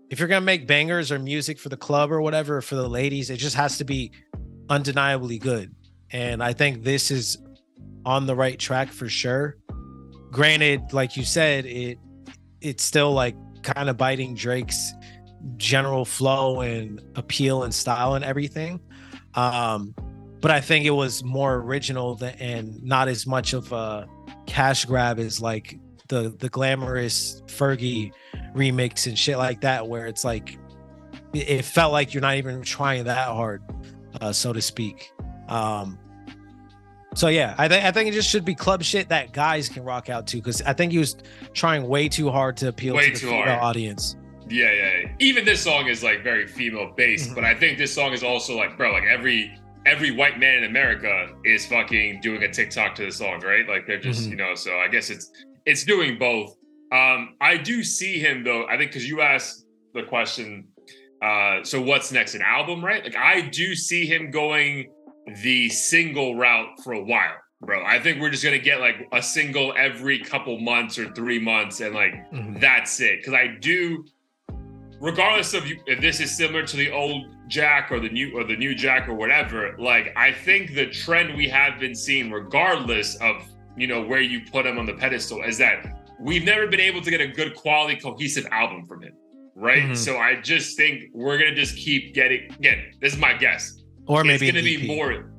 [0.09, 3.29] if you're gonna make bangers or music for the club or whatever for the ladies,
[3.29, 4.11] it just has to be
[4.69, 5.73] undeniably good.
[6.11, 7.37] And I think this is
[8.05, 9.57] on the right track for sure.
[10.31, 11.97] Granted, like you said, it
[12.61, 14.93] it's still like kind of biting Drake's
[15.57, 18.79] general flow and appeal and style and everything.
[19.35, 19.93] Um,
[20.39, 24.07] but I think it was more original than, and not as much of a
[24.45, 25.77] cash grab as like
[26.07, 28.11] the the glamorous Fergie
[28.57, 30.57] remix and shit like that, where it's like
[31.33, 33.61] it felt like you're not even trying that hard,
[34.21, 35.11] uh, so to speak.
[35.47, 35.97] Um,
[37.15, 39.83] so yeah, I think I think it just should be club shit that guys can
[39.83, 41.15] rock out to because I think he was
[41.53, 43.59] trying way too hard to appeal way to the female hard.
[43.59, 44.15] audience.
[44.49, 45.11] Yeah, yeah.
[45.19, 47.35] Even this song is like very female based, mm-hmm.
[47.35, 50.63] but I think this song is also like, bro, like every every white man in
[50.65, 53.67] America is fucking doing a TikTok to the song, right?
[53.67, 54.31] Like they're just, mm-hmm.
[54.31, 55.31] you know, so I guess it's
[55.65, 56.56] it's doing both.
[56.91, 60.67] Um, I do see him though, I think because you asked the question,
[61.21, 62.35] uh, so what's next?
[62.35, 63.03] An album, right?
[63.03, 64.91] Like I do see him going
[65.43, 67.83] the single route for a while bro.
[67.83, 71.81] I think we're just gonna get like a single every couple months or three months,
[71.81, 72.59] and like mm-hmm.
[72.59, 73.19] that's it.
[73.19, 74.05] Because I do
[74.99, 78.43] regardless of you, if this is similar to the old Jack or the new or
[78.43, 83.15] the new Jack or whatever, like I think the trend we have been seeing, regardless
[83.15, 83.43] of
[83.75, 85.85] you know where you put him on the pedestal, is that
[86.19, 89.13] we've never been able to get a good quality cohesive album from him,
[89.55, 89.83] right?
[89.83, 89.93] Mm-hmm.
[89.95, 92.51] So I just think we're gonna just keep getting.
[92.53, 95.31] Again, this is my guess, or maybe it's gonna be more.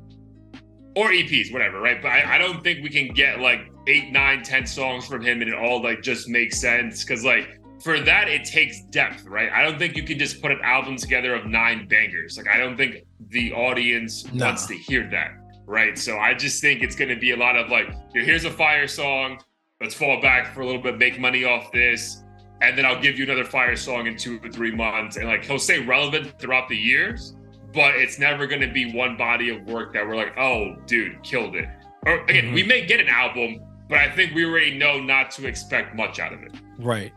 [0.97, 2.03] Or EPs, whatever, right?
[2.03, 5.41] But I, I don't think we can get like eight, nine, ten songs from him
[5.41, 7.05] and it all like just makes sense.
[7.05, 10.51] Cause like for that it takes depth right i don't think you can just put
[10.51, 14.47] an album together of nine bangers like i don't think the audience no.
[14.47, 15.31] wants to hear that
[15.67, 18.51] right so i just think it's going to be a lot of like here's a
[18.51, 19.39] fire song
[19.81, 22.25] let's fall back for a little bit make money off this
[22.61, 25.45] and then i'll give you another fire song in two or three months and like
[25.45, 27.35] he'll stay relevant throughout the years
[27.75, 31.23] but it's never going to be one body of work that we're like oh dude
[31.23, 31.69] killed it
[32.07, 32.55] or again mm-hmm.
[32.55, 36.19] we may get an album but i think we already know not to expect much
[36.19, 37.13] out of it right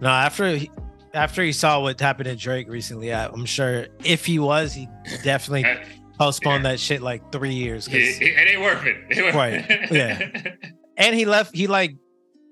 [0.00, 0.70] Now, after he,
[1.12, 4.88] after he saw what happened to Drake recently, I'm sure if he was, he
[5.22, 5.66] definitely
[6.18, 6.72] postponed yeah.
[6.72, 7.86] that shit like three years.
[7.88, 8.96] It, it, ain't worth it.
[9.10, 9.90] it right.
[9.90, 10.54] Yeah.
[11.00, 11.56] and he left.
[11.56, 11.96] He like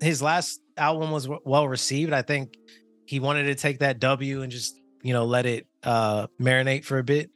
[0.01, 2.12] his last album was well received.
[2.12, 2.57] I think
[3.05, 6.99] he wanted to take that W and just you know let it uh marinate for
[6.99, 7.30] a bit.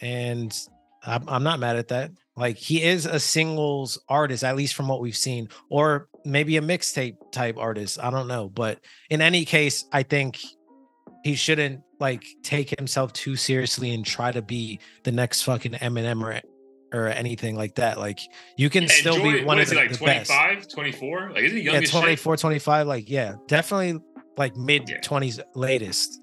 [0.00, 0.52] And
[1.04, 2.10] I'm, I'm not mad at that.
[2.36, 6.62] Like he is a singles artist, at least from what we've seen, or maybe a
[6.62, 8.02] mixtape type artist.
[8.02, 8.48] I don't know.
[8.48, 8.80] But
[9.10, 10.40] in any case, I think
[11.22, 16.22] he shouldn't like take himself too seriously and try to be the next fucking Eminem
[16.22, 16.40] or
[16.92, 17.98] or anything like that.
[17.98, 18.20] Like
[18.56, 21.30] you can still enjoy- be one of the, it, like the 25, 24?
[21.32, 21.92] Like, isn't he young best.
[21.92, 22.02] Yeah, shit?
[22.04, 22.86] 24, 25.
[22.86, 24.00] Like, yeah, definitely
[24.36, 25.00] like mid Yeah.
[25.00, 26.20] 20s latest.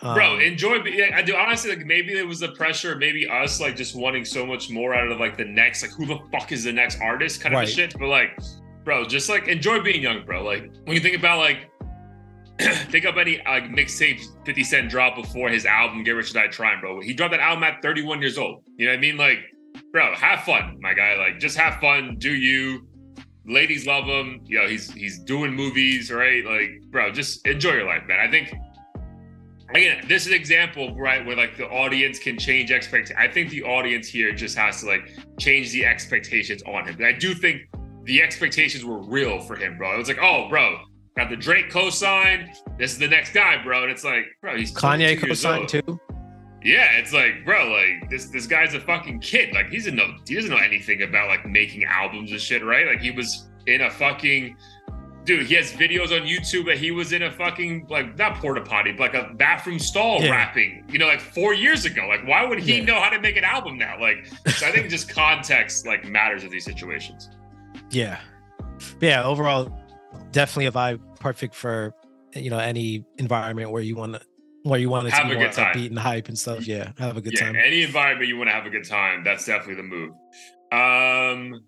[0.00, 0.82] Bro, Um, enjoy.
[0.84, 4.24] Yeah, I do honestly like maybe it was the pressure, maybe us like just wanting
[4.24, 7.00] so much more out of like the next, like who the fuck is the next
[7.00, 7.94] artist kind of shit.
[7.96, 8.30] But like,
[8.84, 10.42] bro, just like enjoy being young, bro.
[10.42, 11.68] Like when you think about like
[12.90, 16.48] think of any like mixtape 50 Cent dropped before his album Get Rich or Die
[16.48, 17.00] Trying, bro.
[17.00, 18.64] He dropped that album at 31 years old.
[18.76, 19.16] You know what I mean?
[19.16, 19.38] Like,
[19.92, 21.16] bro, have fun, my guy.
[21.16, 22.86] Like, just have fun, do you.
[23.44, 24.40] Ladies love him.
[24.44, 26.44] You know, he's he's doing movies, right?
[26.44, 28.20] Like, bro, just enjoy your life, man.
[28.20, 28.54] I think
[29.74, 33.12] again, this is an example, right, where like the audience can change expect.
[33.16, 36.96] I think the audience here just has to like change the expectations on him.
[36.96, 37.62] But I do think
[38.04, 39.94] the expectations were real for him, bro.
[39.94, 40.78] It was like, oh, bro,
[41.16, 42.52] got the Drake co-sign.
[42.78, 43.82] This is the next guy, bro.
[43.82, 46.00] And it's like, bro, he's Kanye 22 co-signed too.
[46.64, 49.52] Yeah, it's like, bro, like this this guy's a fucking kid.
[49.54, 52.86] Like he doesn't know he doesn't know anything about like making albums and shit, right?
[52.86, 54.56] Like he was in a fucking
[55.24, 58.60] dude, he has videos on YouTube that he was in a fucking like not porta
[58.60, 60.30] potty, but like a bathroom stall Yeah.
[60.30, 62.06] rapping, you know, like four years ago.
[62.08, 62.84] Like, why would he Yeah.
[62.84, 64.00] know how to make an album now?
[64.00, 67.30] Like, so I think just context like matters in these situations.
[67.90, 68.18] Yeah.
[69.00, 69.72] Yeah, overall,
[70.32, 71.94] definitely a vibe perfect for
[72.34, 74.20] you know any environment where you want to
[74.62, 75.74] where you want to Have a good time.
[75.74, 76.66] upbeat and hype and stuff.
[76.66, 77.56] Yeah, have a good yeah, time.
[77.56, 80.12] any environment you want to have a good time, that's definitely the move.
[80.72, 81.62] Um,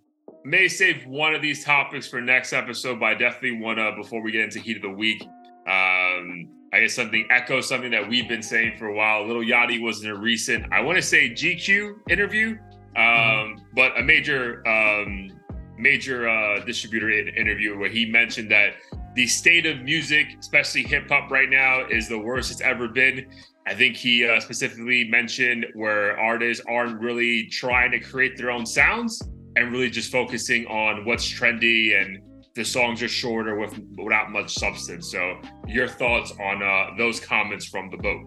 [0.44, 4.22] may save one of these topics for next episode, but I definitely want to before
[4.22, 5.22] we get into heat of the week.
[5.66, 9.26] Um, I guess something echo something that we've been saying for a while.
[9.26, 12.58] Lil Yachty was in a recent, I want to say GQ interview,
[12.96, 15.30] um, but a major um,
[15.76, 18.74] major uh, distributor in- interview where he mentioned that
[19.14, 23.26] the state of music, especially hip hop right now, is the worst it's ever been.
[23.66, 28.66] I think he uh, specifically mentioned where artists aren't really trying to create their own
[28.66, 29.22] sounds
[29.56, 32.18] and really just focusing on what's trendy and
[32.54, 35.10] the songs are shorter with without much substance.
[35.10, 38.26] So, your thoughts on uh, those comments from the boat?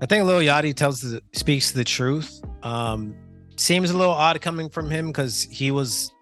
[0.00, 2.40] I think Lil Yachty tells the speaks the truth.
[2.62, 3.14] Um,
[3.58, 6.12] seems a little odd coming from him because he was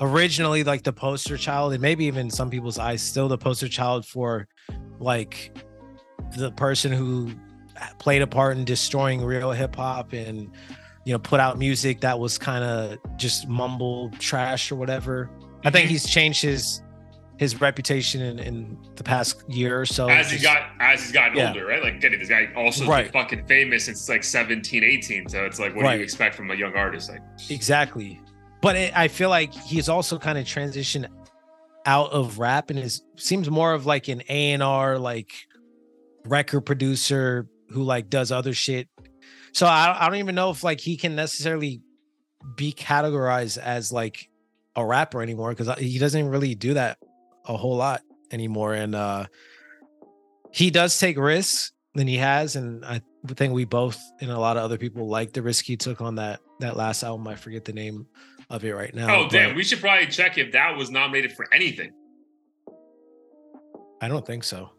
[0.00, 4.06] originally like the poster child, and maybe even some people's eyes still the poster child
[4.06, 4.48] for
[4.98, 5.56] like
[6.36, 7.30] the person who
[7.98, 10.50] played a part in destroying real hip hop and
[11.04, 15.28] you know put out music that was kind of just mumble trash or whatever.
[15.64, 15.90] I think Mhm.
[15.90, 16.82] he's changed his
[17.42, 20.08] his reputation in, in the past year or so.
[20.08, 21.48] as he got as he's gotten Yeah.
[21.48, 21.82] older, right?
[21.82, 23.12] Like, get it, this guy also Right.
[23.12, 25.28] fucking famous since like 17, 18.
[25.28, 27.10] So it's like, what do you expect from a young artist?
[27.10, 27.20] Like,
[27.50, 28.20] Exactly.
[28.60, 31.06] But it, I feel like he's also kind of transitioned
[31.84, 35.32] out of rap and is seems more of like an A&R like
[36.24, 38.88] record producer who like does other shit.
[39.52, 41.80] So I, I don't even know if like he can necessarily
[42.56, 44.28] be categorized as like
[44.76, 46.98] a rapper anymore because he doesn't really do that
[47.46, 49.26] a whole lot anymore and uh
[50.52, 54.56] he does take risks than he has and i think we both and a lot
[54.56, 57.64] of other people like the risk he took on that that last album i forget
[57.64, 58.06] the name
[58.50, 61.46] of it right now oh damn, we should probably check if that was nominated for
[61.52, 61.90] anything.
[64.00, 64.70] i don't think so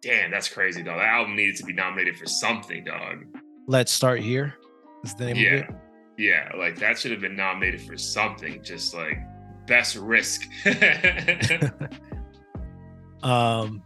[0.00, 0.98] Damn, that's crazy, dog.
[0.98, 3.24] That album needed to be nominated for something, dog.
[3.66, 4.54] let's start here
[5.04, 5.74] is the name Yeah, of it
[6.18, 8.62] yeah, like that should have been nominated for something.
[8.62, 9.18] Just like
[9.68, 10.48] best risk.
[13.22, 13.82] um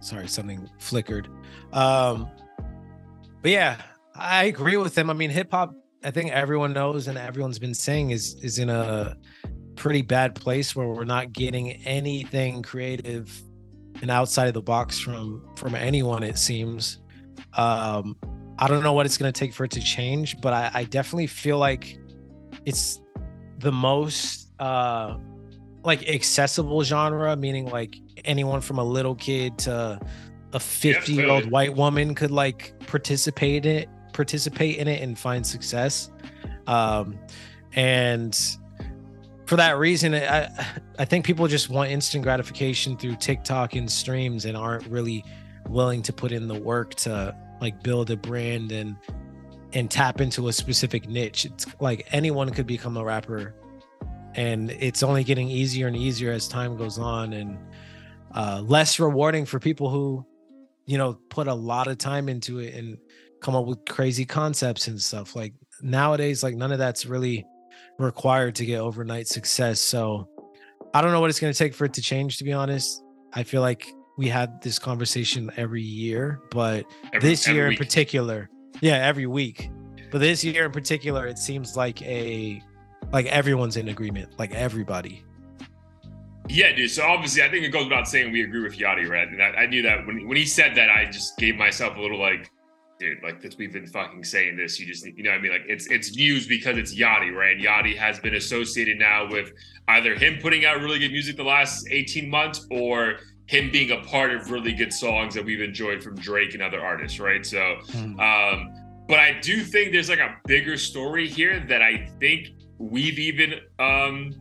[0.00, 1.28] sorry something flickered.
[1.72, 2.28] Um
[3.42, 3.76] but yeah
[4.14, 5.10] i agree with him.
[5.10, 5.74] I mean hip hop
[6.04, 9.16] i think everyone knows and everyone's been saying is is in a
[9.74, 13.42] pretty bad place where we're not getting anything creative
[14.00, 16.98] and outside of the box from from anyone it seems.
[17.54, 18.16] Um
[18.58, 20.84] i don't know what it's going to take for it to change but i i
[20.84, 21.98] definitely feel like
[22.66, 23.00] it's
[23.58, 25.16] the most uh
[25.84, 29.98] like accessible genre, meaning like anyone from a little kid to
[30.52, 35.18] a 50 year old white woman could like participate in it, participate in it and
[35.18, 36.10] find success.
[36.66, 37.18] Um,
[37.74, 38.36] and
[39.46, 40.48] for that reason, I
[40.98, 45.24] I think people just want instant gratification through TikTok and streams and aren't really
[45.68, 48.96] willing to put in the work to like build a brand and
[49.76, 51.44] and tap into a specific niche.
[51.44, 53.54] It's like anyone could become a rapper
[54.34, 57.58] and it's only getting easier and easier as time goes on and
[58.34, 60.24] uh, less rewarding for people who
[60.84, 62.96] you know put a lot of time into it and
[63.40, 65.52] come up with crazy concepts and stuff like
[65.82, 67.44] nowadays like none of that's really
[67.98, 70.28] required to get overnight success so
[70.94, 73.02] i don't know what it's going to take for it to change to be honest
[73.32, 73.86] i feel like
[74.18, 77.78] we had this conversation every year but Every- this every year in week.
[77.78, 78.48] particular
[78.80, 79.70] Yeah, every week.
[80.10, 82.62] But this year in particular, it seems like a
[83.12, 85.24] like everyone's in agreement, like everybody.
[86.48, 86.90] Yeah, dude.
[86.90, 89.28] So obviously, I think it goes without saying we agree with Yachty, right?
[89.28, 92.00] And I, I knew that when when he said that, I just gave myself a
[92.00, 92.50] little like,
[93.00, 93.56] dude, like this.
[93.58, 94.78] We've been fucking saying this.
[94.78, 97.56] You just, you know, what I mean, like it's it's news because it's Yachty, right?
[97.56, 99.52] And Yachty has been associated now with
[99.88, 104.00] either him putting out really good music the last eighteen months or him being a
[104.04, 107.44] part of really good songs that we've enjoyed from Drake and other artists, right?
[107.46, 108.18] So, Mm.
[108.20, 113.18] um, but I do think there's like a bigger story here that I think we've
[113.18, 114.34] even um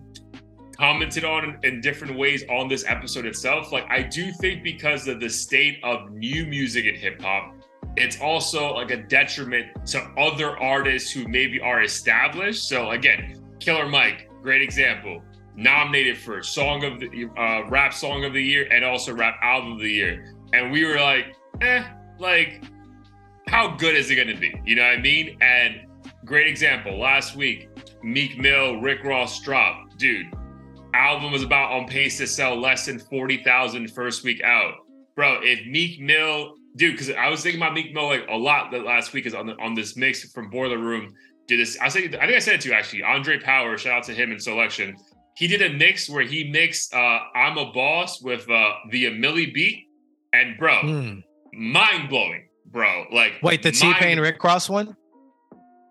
[0.77, 3.71] commented on in different ways on this episode itself.
[3.71, 7.53] Like I do think because of the state of new music in hip hop,
[7.95, 12.67] it's also like a detriment to other artists who maybe are established.
[12.67, 15.21] So again, Killer Mike, great example,
[15.55, 19.73] nominated for song of the uh, rap song of the year and also rap album
[19.73, 21.83] of the year, and we were like, eh,
[22.19, 22.63] like
[23.47, 24.53] how good is it going to be?
[24.65, 25.37] You know what I mean?
[25.41, 25.81] And
[26.25, 27.69] great example last week,
[28.03, 30.27] Meek Mill, Rick Ross drop, dude
[30.95, 34.75] album was about on pace to sell less than 40,000 first week out.
[35.15, 38.73] Bro, if Meek Mill, dude, because I was thinking about Meek Mill like a lot
[38.73, 41.13] last week is on the, on this mix from Boiler Room.
[41.47, 43.03] Did this, I think I think I said it to you actually.
[43.03, 44.95] Andre Power, shout out to him in selection.
[45.35, 49.51] He did a mix where he mixed uh I'm a Boss with uh the Millie
[49.51, 49.83] beat.
[50.33, 51.23] And bro, Mm.
[51.53, 53.05] mind blowing, bro.
[53.11, 54.95] Like Wait, the T Pain Rick Ross one?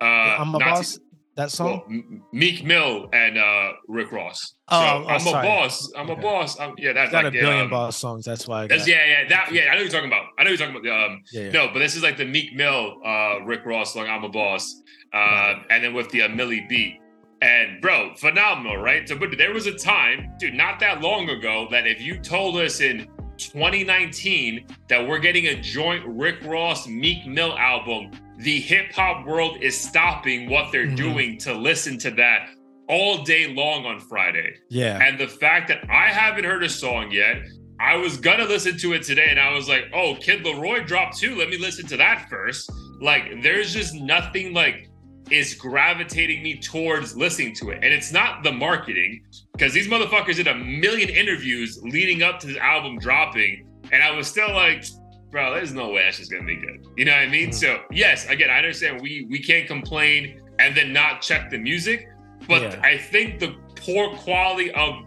[0.00, 0.96] Uh, I'm a boss.
[0.96, 1.00] T-
[1.36, 1.66] that song?
[1.88, 4.54] well, Meek Mill and uh Rick Ross.
[4.68, 5.46] Oh, so oh, I'm sorry.
[5.46, 5.92] a boss.
[5.96, 6.60] I'm a boss.
[6.60, 8.24] I'm, yeah, that's like a billion um, boss songs.
[8.24, 9.62] That's why I That's, yeah, yeah, that, yeah.
[9.62, 10.26] I know what you're talking about.
[10.38, 11.10] I know you're talking about.
[11.10, 11.50] Um, yeah, yeah.
[11.52, 14.74] no, but this is like the Meek Mill, uh, Rick Ross song, "I'm a Boss,"
[15.12, 15.62] uh, Right.
[15.70, 16.98] and then with the uh, Millie beat.
[17.44, 19.06] And bro, phenomenal, right?
[19.06, 22.56] So, but there was a time, dude, not that long ago, that if you told
[22.56, 23.06] us in
[23.38, 29.58] 2019 that we're getting a joint Rick Ross Meek Mill album, the hip hop world
[29.62, 30.96] is stopping what they're Mhm.
[30.96, 32.48] doing to listen to that
[32.88, 34.54] all day long on Friday.
[34.70, 34.98] yeah.
[35.02, 37.42] And the fact that I haven't heard a song yet,
[37.80, 41.18] I was gonna listen to it today, and I was like, "Oh, Kid LAROI dropped
[41.18, 41.34] too.
[41.34, 42.70] Let me listen to that first.
[43.00, 44.86] Like, there's just nothing like
[45.34, 49.22] is gravitating me towards listening to it, and it's not the marketing
[49.52, 54.10] because these motherfuckers did a million interviews leading up to this album dropping, and I
[54.12, 54.84] was still like,
[55.30, 57.48] "Bro, there's no way that's just gonna be good." You know what I mean?
[57.50, 57.54] Mhm.
[57.54, 62.06] So yes, again, I understand we we can't complain and then not check the music,
[62.46, 62.80] but Yeah.
[62.82, 65.04] I think the poor quality of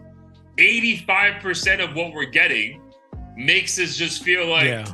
[0.58, 2.80] 85% of what we're getting
[3.36, 4.84] makes us just feel like, yeah.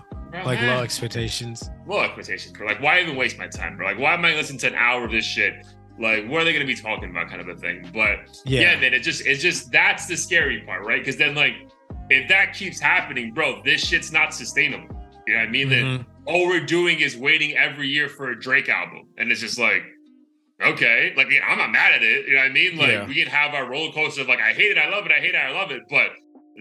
[0.43, 1.71] Like low expectations.
[1.87, 2.67] low expectations, bro.
[2.67, 3.87] Like, why even waste my time, bro?
[3.87, 5.67] Like, why am I listening to an hour of this shit?
[5.99, 7.89] Like, what are they gonna be talking about, kind of a thing?
[7.95, 8.73] But Yeah.
[8.73, 11.01] yeah, man, it just, it's just that's the scary part, right?
[11.01, 11.55] Because then, like,
[12.11, 14.89] if that keeps happening, bro, this shit's not sustainable.
[15.27, 15.69] You know what I mean?
[15.69, 16.07] That Mhm.
[16.27, 19.83] all we're doing is waiting every year for a Drake album, and it's just like,
[20.63, 22.27] okay, like yeah, I'm not mad at it.
[22.27, 22.77] You know what I mean?
[22.77, 23.07] Like Yeah.
[23.07, 25.21] we can have our roller coaster of like I hate it, I love it, I
[25.21, 26.11] hate it, I love it, but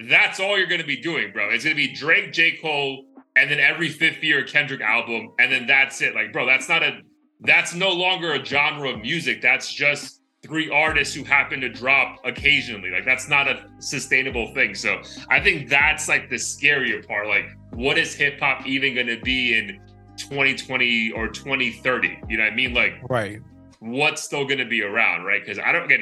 [0.08, 1.50] that's all you're gonna be doing, bro.
[1.50, 2.52] It's gonna be Drake, J.
[2.62, 3.06] Cole,
[3.36, 6.14] and then every fifth year Kendrick album, and then that's it.
[6.16, 7.00] Like, bro, that's not a
[7.42, 9.42] that's no longer a genre of music.
[9.42, 12.90] That's just three artists who happen to drop occasionally.
[12.90, 14.76] Like that's not a sustainable thing.
[14.76, 17.28] So I think that's like the scarier part.
[17.28, 19.80] Like, what is hip hop even gonna be in
[20.18, 22.20] 2020 or 2030?
[22.30, 22.74] You know what I mean?
[22.74, 23.40] Like Right.
[23.80, 25.42] what's still going to be around, right?
[25.44, 26.00] Because I don't get,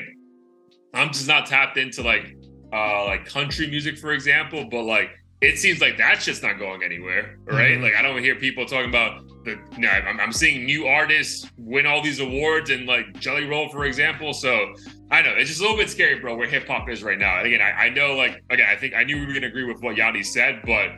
[0.94, 2.36] I'm just not tapped into like,
[2.74, 4.68] uh, like country music, for example.
[4.70, 5.10] But like,
[5.42, 7.78] it seems like that's just not going anywhere, right?
[7.78, 7.82] Mhm.
[7.84, 9.58] Like, I don't hear people talking about the.
[9.78, 13.86] No, I'm, I'm seeing new artists win all these awards and like Jelly Roll, for
[13.86, 14.34] example.
[14.34, 14.74] So
[15.10, 17.38] I know it's just a little bit scary, bro, where hip hop is right now.
[17.40, 19.48] And again, I, I know, like, again, I think I knew we were going to
[19.48, 20.90] agree with what Yachty said, but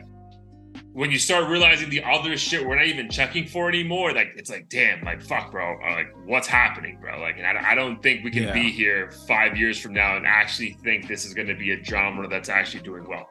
[0.92, 4.50] when you start realizing the other shit we're not even checking for anymore, like it's
[4.50, 7.18] like, damn, like fuck, bro, uh, like what's happening, bro?
[7.20, 8.52] Like, and I, I don't think we can Yeah.
[8.52, 11.82] be here five years from now and actually think this is going to be a
[11.82, 13.26] genre that's actually doing well.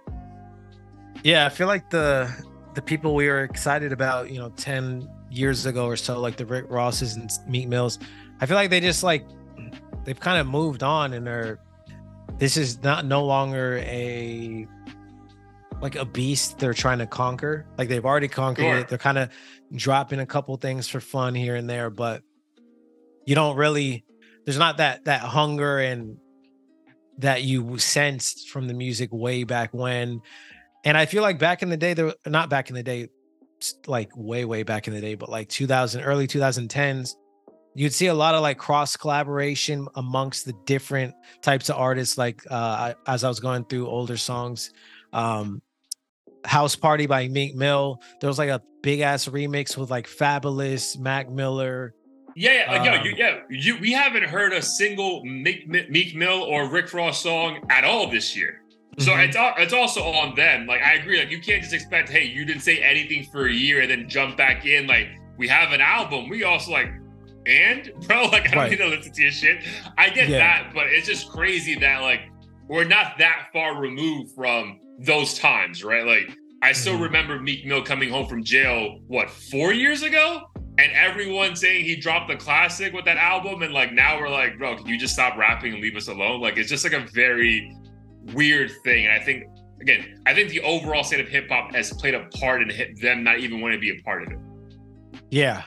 [1.24, 2.30] Yeah, I feel like the
[2.74, 6.46] the people we were excited about, you know, 10 years ago or so, like the
[6.46, 8.00] Rick Rosses and Meek Mills,
[8.42, 9.26] I feel like they just like
[10.06, 11.60] they've kind of moved on and they're
[12.40, 14.68] this is not no longer a
[15.82, 17.66] like a beast they're trying to conquer.
[17.78, 18.78] Like they've already conquered Sure.
[18.80, 18.88] it.
[18.88, 19.30] They're kind of
[19.76, 22.24] dropping a couple things for fun here and there, but
[23.26, 24.04] you don't really
[24.46, 26.18] there's not that that hunger and
[27.20, 30.22] that you sensed from the music way back when
[30.84, 33.10] and I feel like back in the day, there not back in the day,
[33.88, 37.16] like way, way back in the day, but like 2000, early 2010s,
[37.76, 42.18] you'd see a lot of like cross collaboration amongst the different types of artists.
[42.18, 44.72] Like uh, as I was going through older songs,
[45.14, 45.62] um,
[46.46, 48.02] House Party by Meek Mill.
[48.20, 51.94] There was like a big ass remix with like Fabolous, Mac Miller.
[52.36, 53.40] Yeah, yeah, like, um, yo, you, yeah.
[53.50, 58.10] You, we haven't heard a single Meek, Meek Mill or Rick Ross song at all
[58.10, 58.63] this year.
[59.00, 59.22] So mm-hmm.
[59.22, 60.68] it's it's also on them.
[60.68, 61.20] Like I agree.
[61.20, 64.08] Like you can't just expect, hey, you didn't say anything for a year and then
[64.08, 64.88] jump back in.
[64.88, 66.30] Like we have an album.
[66.30, 66.92] We also like,
[67.46, 68.72] and bro, like I don't right.
[68.72, 69.64] need to listen to your shit.
[69.98, 70.38] I get yeah.
[70.38, 72.22] that, but it's just crazy that like
[72.68, 76.06] we're not that far removed from those times, right?
[76.06, 77.04] Like I still mm-hmm.
[77.04, 80.44] remember Meek Mill coming home from jail, what, four years ago?
[80.78, 83.64] And everyone saying he dropped the classic with that album.
[83.64, 86.42] And like now we're like, bro, can you just stop rapping and leave us alone?
[86.42, 87.76] Like it's just like a very
[88.34, 89.06] weird thing.
[89.06, 89.46] And I think
[89.82, 93.24] again, I think the overall state of hip hop has played a part in them
[93.24, 94.40] not even wanting to be a part of it.
[95.30, 95.64] Yeah.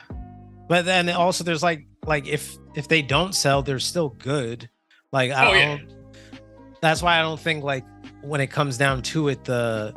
[0.69, 4.69] But then also there's like like if if they don't sell, they're still good.
[5.13, 6.39] Like I oh, don't yeah.
[6.81, 7.85] that's why I don't think like
[8.23, 9.95] when it comes down to it, the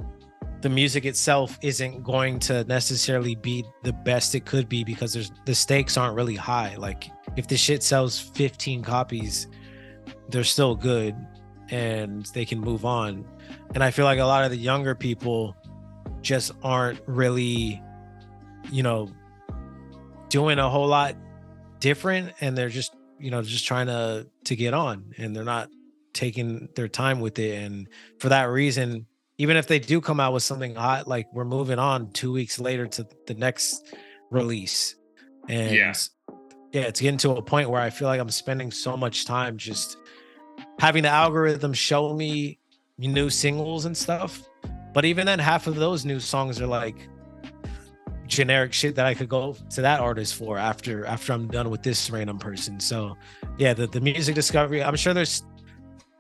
[0.62, 5.32] the music itself isn't going to necessarily be the best it could be because there's
[5.46, 6.76] the stakes aren't really high.
[6.76, 9.48] Like if the shit sells 15 copies,
[10.28, 11.16] they're still good
[11.72, 13.26] and they can move on.
[13.74, 15.56] And I feel like a lot of the younger people
[16.22, 17.82] just aren't really,
[18.72, 19.12] you know,
[20.30, 21.16] doing a whole lot
[21.80, 25.70] different and they're just, you know, just trying to to get on and they're not
[26.14, 27.64] taking their time with it.
[27.64, 27.88] And
[28.20, 29.06] for that reason,
[29.38, 32.60] even if they do come out with something hot, like we're moving on two weeks
[32.60, 33.96] later to the next
[34.30, 34.96] release.
[35.48, 35.94] And yeah,
[36.74, 39.58] yeah it's getting to a point where I feel like I'm spending so much time
[39.58, 39.98] just
[40.80, 42.58] having the algorithm show me
[42.98, 44.44] new singles and stuff.
[44.94, 47.08] But even then, half of those new songs are like
[48.28, 51.84] generic shit that I could go to that artist for after after I'm done with
[51.84, 52.80] this random person.
[52.80, 53.18] So
[53.58, 55.44] yeah, the, the music discovery, I'm sure there's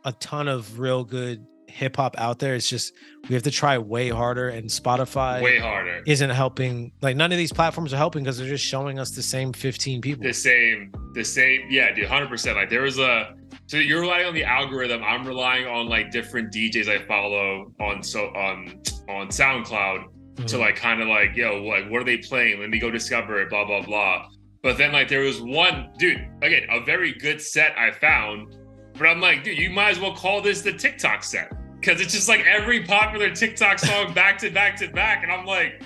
[0.05, 2.55] a ton of real good hip hop out there.
[2.55, 2.93] It's just
[3.27, 6.91] we have to try way harder, and Spotify way harder isn't helping.
[7.01, 10.01] Like none of these platforms are helping because they're just showing us the same 15
[10.01, 10.23] people.
[10.23, 11.67] The same, the same.
[11.69, 12.29] Yeah, dude, 100.
[12.29, 13.35] percent Like there was a.
[13.67, 15.03] So you're relying on the algorithm.
[15.03, 20.45] I'm relying on like different DJs I follow on so on on SoundCloud mm-hmm.
[20.45, 22.59] to like kind of like yo like what are they playing?
[22.59, 23.49] Let me go discover it.
[23.49, 24.27] Blah blah blah.
[24.61, 28.55] But then like there was one dude again a very good set I found
[28.99, 32.13] but I'm like, dude, you might as well call this the TikTok set because it's
[32.13, 35.23] just like every popular TikTok song back to back to back.
[35.23, 35.83] And I'm like,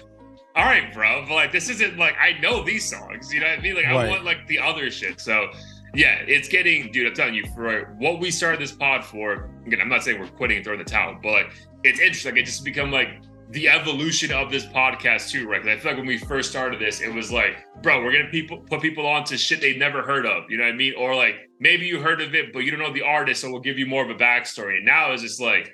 [0.56, 3.34] all right, bro, but like this isn't like I know these songs.
[3.34, 3.76] You know what I mean?
[3.76, 4.08] Like right.
[4.08, 5.20] I want like the other shit.
[5.20, 5.48] So
[5.96, 7.08] yeah, it's getting, dude.
[7.08, 9.50] I'm telling you, for what we started this pod for.
[9.66, 11.52] Again, I'm not saying we're quitting and throwing the towel, but like
[11.84, 12.38] it's interesting.
[12.38, 13.22] It just become like
[13.52, 15.62] the evolution of this podcast too, right?
[15.62, 18.30] Because I feel like when we first started this, it was like, bro, we're gonna
[18.30, 20.50] people put people on to shit they've never heard of.
[20.50, 20.94] You know what I mean?
[20.98, 23.62] Or like maybe you heard of it, but you don't know the artist, so we'll
[23.62, 24.78] give you more of a backstory.
[24.78, 25.72] And now it's just like,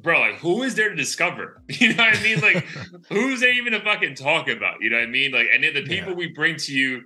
[0.00, 1.62] bro, like who is there to discover?
[1.68, 2.40] You know what I mean?
[2.40, 2.64] Like
[3.08, 4.80] who's there even to fucking talk about?
[4.80, 5.32] You know what I mean?
[5.32, 6.16] Like, and then the people yeah.
[6.16, 7.02] we bring to you,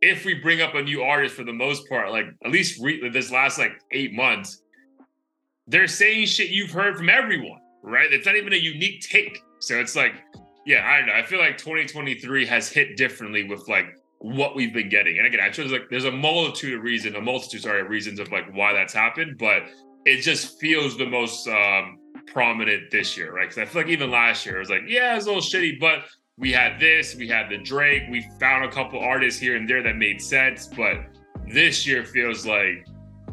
[0.00, 3.08] if we bring up a new artist for the most part, like at least re-
[3.08, 4.62] this last like eight months,
[5.66, 8.12] they're saying shit you've heard from everyone right?
[8.12, 9.42] It's not even a unique take.
[9.60, 10.12] So it's like,
[10.66, 11.14] yeah, I don't know.
[11.14, 13.86] I feel like 2023 has hit differently with like
[14.18, 15.18] what we've been getting.
[15.18, 18.18] And again, I chose like there's a multitude of reasons, a multitude, sorry, of reasons
[18.18, 19.62] of like why that's happened, but
[20.04, 23.48] it just feels the most um prominent this year, right?
[23.48, 25.42] Because I feel like even last year it was like, yeah, it was a little
[25.42, 26.04] shitty, but
[26.38, 29.82] we had this, we had the Drake, we found a couple artists here and there
[29.82, 30.96] that made sense, but
[31.50, 32.86] this year feels like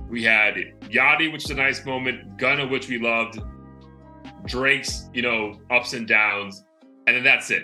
[0.10, 3.40] we had Yachty, which is a nice moment, Gunna, which we loved,
[4.46, 6.64] Drake's, you know, ups and downs,
[7.08, 7.64] and then that's it.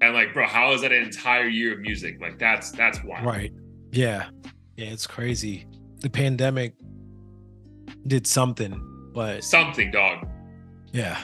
[0.00, 2.20] And like, bro, how is that an entire year of music?
[2.20, 3.22] Like that's that's why.
[3.22, 3.52] Right.
[3.92, 4.26] Yeah.
[4.76, 5.66] Yeah, it's crazy.
[6.00, 6.74] The pandemic
[8.06, 10.26] did something, but something, dog.
[10.96, 11.20] Yeah.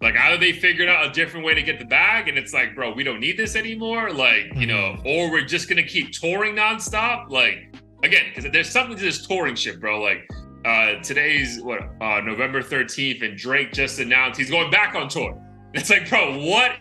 [0.00, 2.74] Like either they figured out a different way to get the bag, and it's like,
[2.74, 4.10] bro, we don't need this anymore.
[4.10, 5.06] Like, you know, mm-hmm.
[5.06, 7.30] or we're just gonna keep touring nonstop.
[7.30, 7.72] Like,
[8.02, 10.00] again, because there's something to this touring shit, bro.
[10.02, 10.28] Like,
[10.64, 15.38] uh, today's what uh, November 13th, and Drake just announced he's going back on tour.
[15.74, 16.72] It's like, bro, what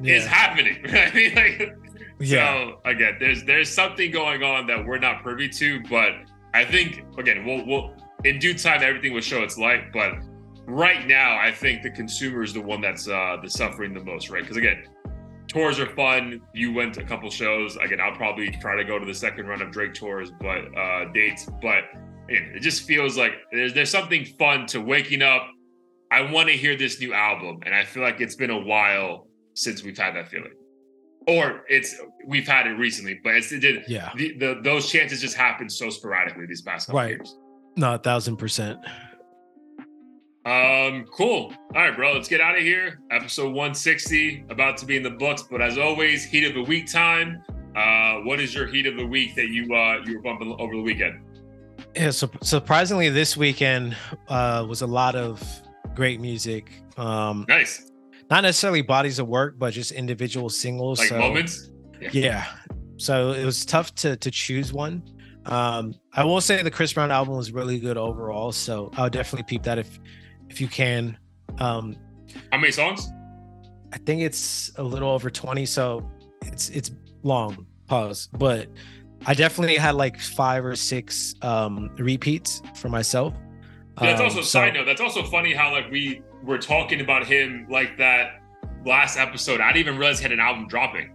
[0.00, 0.14] yeah.
[0.14, 0.78] is happening?
[0.88, 1.76] I mean, like,
[2.20, 2.54] yeah.
[2.54, 6.12] So again, there's there's something going on that we're not privy to, but
[6.54, 7.94] I think again, we'll we'll
[8.24, 9.92] in due time everything will show its light.
[9.92, 10.14] But
[10.70, 14.30] right now, I think the consumer is the one that's uh the suffering the most,
[14.30, 14.42] right?
[14.42, 14.84] Because again,
[15.48, 16.40] tours are fun.
[16.54, 17.76] You went a couple shows.
[17.76, 21.12] Again, I'll probably try to go to the second run of Drake tours, but uh
[21.12, 21.84] dates, but
[22.28, 25.48] it just feels like there's there's something fun to waking up.
[26.12, 29.28] I want to hear this new album, and I feel like it's been a while
[29.54, 30.54] since we've had that feeling,
[31.28, 31.96] or it's
[32.26, 33.84] we've had it recently, but it's, it did.
[33.88, 37.10] Yeah, the, the, those chances just happened so sporadically these past couple right.
[37.10, 37.36] years.
[37.76, 38.80] No, a thousand percent.
[40.46, 41.52] Um, cool.
[41.74, 42.14] All right, bro.
[42.14, 43.00] Let's get out of here.
[43.10, 46.90] Episode 160 about to be in the books, but as always, heat of the week
[46.90, 47.42] time.
[47.76, 50.74] Uh, what is your heat of the week that you uh you were bumping over
[50.74, 51.20] the weekend?
[51.94, 53.96] Yeah, so surprisingly, this weekend
[54.28, 55.42] uh, was a lot of
[55.94, 56.72] great music.
[56.96, 57.90] Um, nice.
[58.30, 61.00] Not necessarily bodies of work, but just individual singles.
[61.00, 61.70] Like so, moments.
[62.00, 62.10] Yeah.
[62.12, 62.46] yeah.
[62.96, 65.02] So it was tough to to choose one.
[65.46, 68.52] Um, I will say the Chris Brown album was really good overall.
[68.52, 69.98] So I'll definitely peep that if
[70.50, 71.16] if you can.
[71.58, 71.96] Um,
[72.52, 73.10] How many songs?
[73.92, 75.64] I think it's a little over 20.
[75.64, 76.08] So
[76.42, 76.90] it's it's
[77.22, 77.66] long.
[77.86, 78.28] Pause.
[78.38, 78.68] But
[79.26, 83.34] I definitely had like five or six um repeats for myself.
[84.00, 84.86] Yeah, that's um, also side note.
[84.86, 88.40] That's also funny how like we were talking about him like that
[88.84, 89.60] last episode.
[89.60, 91.12] I didn't even realize he had an album dropping.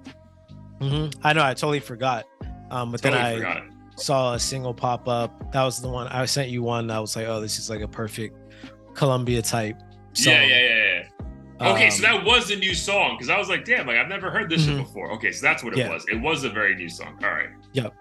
[0.79, 1.19] Mm-hmm.
[1.23, 1.43] I know.
[1.43, 2.25] I totally forgot.
[2.69, 3.63] Um, but totally then I forgot.
[3.95, 5.51] saw a single pop up.
[5.51, 6.91] That was the one I sent you one.
[6.91, 8.44] I was like, oh, this is like a perfect
[8.95, 9.79] Colombia type.
[10.13, 10.33] Song.
[10.33, 11.03] Yeah, yeah, yeah,
[11.59, 11.71] yeah.
[11.71, 14.09] Okay, um, so that was a new song because I was like, damn, like I've
[14.09, 14.79] never heard this mm-hmm.
[14.79, 15.11] before.
[15.13, 15.89] Okay, so that's what it yeah.
[15.89, 16.05] was.
[16.11, 17.17] It was a very new song.
[17.23, 17.49] All right.
[17.73, 17.93] Yep.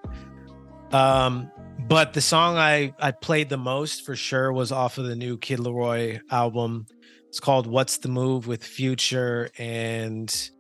[0.92, 1.50] Um,
[1.86, 5.36] but the song I I played the most for sure was off of the new
[5.38, 6.86] Kid LAROI album.
[7.28, 10.50] It's called "What's the Move" with Future and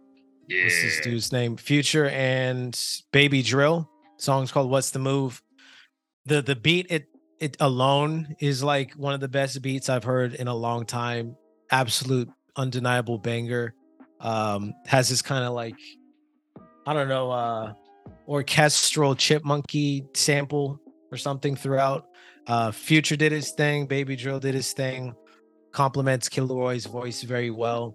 [0.48, 0.64] yeah.
[0.64, 1.56] what's this dude's name?
[1.56, 2.78] Future and
[3.12, 3.90] Baby Drill.
[4.18, 5.42] The song's called "What's the Move."
[6.26, 7.08] the The beat it
[7.40, 11.36] it alone is like one of the best beats I've heard in a long time.
[11.70, 13.74] Absolute undeniable banger.
[14.20, 15.76] Um, has this kind of like
[16.86, 17.72] I don't know, uh
[18.28, 20.80] orchestral chipmunky sample
[21.10, 22.06] or something throughout.
[22.46, 25.14] Uh Future did his thing, Baby Drill did his thing,
[25.72, 27.94] complements Kid LAROI's voice very well.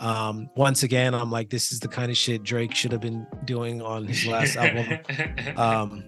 [0.00, 3.26] Um, once again, I'm like, this is the kind of shit Drake should have been
[3.44, 4.98] doing on his last album.
[5.56, 6.04] Um,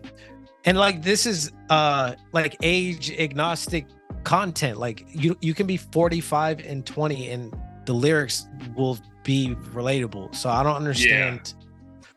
[0.65, 3.87] and like this is uh like age agnostic
[4.25, 4.79] content.
[4.79, 7.57] Like you you can be 45 and 20 and
[7.87, 8.47] the lyrics
[8.77, 10.35] will be relatable.
[10.35, 11.55] So I don't understand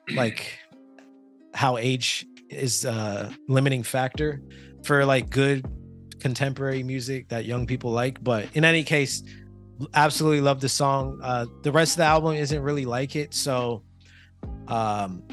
[0.10, 0.18] yeah.
[0.18, 0.60] like
[1.54, 4.42] how age is a limiting factor
[4.84, 5.66] for like good
[6.20, 8.24] contemporary music that young people like.
[8.24, 9.24] But in any case,
[9.94, 11.20] absolutely love the song.
[11.24, 13.34] Uh the rest of the album isn't really like it.
[13.34, 13.84] So
[14.68, 15.24] um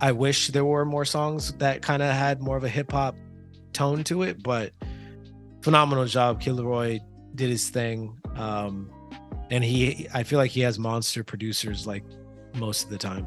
[0.00, 3.16] I wish there were more songs that kind of had more of a hip hop
[3.72, 4.72] tone to it, but
[5.62, 6.40] phenomenal job.
[6.40, 7.00] Kid LAROI
[7.34, 8.18] did his thing.
[8.34, 8.90] Um
[9.50, 12.04] and he I feel like he has monster producers like
[12.54, 13.26] most of the time.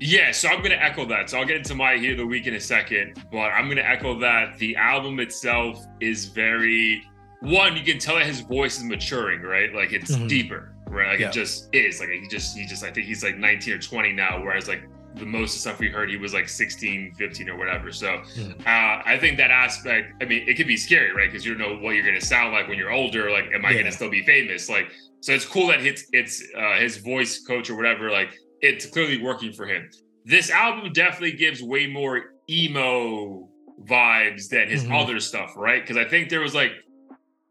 [0.00, 1.30] Yeah, so I'm gonna echo that.
[1.30, 3.82] So I'll get into my here of the week in a second, but I'm gonna
[3.82, 7.04] echo that the album itself is very
[7.44, 9.72] one, you can tell that his voice is maturing, right?
[9.74, 10.26] Like it's mm-hmm.
[10.26, 11.10] deeper, right?
[11.10, 11.28] Like yeah.
[11.28, 12.00] it just is.
[12.00, 14.88] Like he just he just I think he's like 19 or 20 now, whereas like
[15.16, 17.92] the most of stuff we heard he was like 16 15 or whatever.
[17.92, 18.22] So
[18.66, 21.30] uh, i think that aspect i mean it could be scary right?
[21.30, 23.64] Because you don't know what you're going to sound like when you're older like am
[23.64, 23.74] i yeah.
[23.74, 24.68] going to still be famous?
[24.68, 24.90] Like
[25.20, 29.20] so it's cool that it's it's uh, his voice coach or whatever like it's clearly
[29.22, 29.90] working for him.
[30.24, 33.48] This album definitely gives way more emo
[33.84, 34.94] vibes than his mm-hmm.
[34.94, 35.82] other stuff right?
[35.82, 36.72] Because i think there was like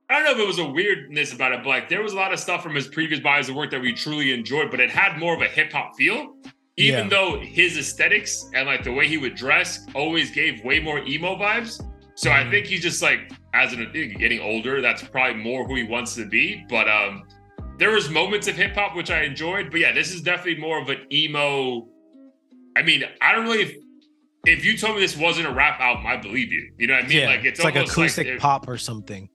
[0.10, 2.16] I don't know if it was a weirdness about it, but like there was a
[2.16, 4.92] lot of stuff from his previous bodies of work that we truly enjoyed, but it
[4.92, 6.36] had more of a hip hop feel
[6.78, 7.10] even yeah.
[7.10, 11.36] though his aesthetics and like the way he would dress always gave way more emo
[11.36, 11.84] vibes.
[12.16, 12.52] So I mm-hmm.
[12.52, 16.26] think he's just like as an getting older, that's probably more who he wants to
[16.26, 16.66] be.
[16.70, 17.24] But um
[17.78, 20.82] there was moments of hip hop which I enjoyed, but yeah, this is definitely more
[20.82, 21.88] of an emo.
[22.76, 23.80] I mean, I don't really.
[24.46, 26.74] If you told me this wasn't a rap album, I believe you.
[26.78, 27.20] You know what I mean?
[27.20, 29.30] Yeah, like it's, it's like acoustic like, pop or something.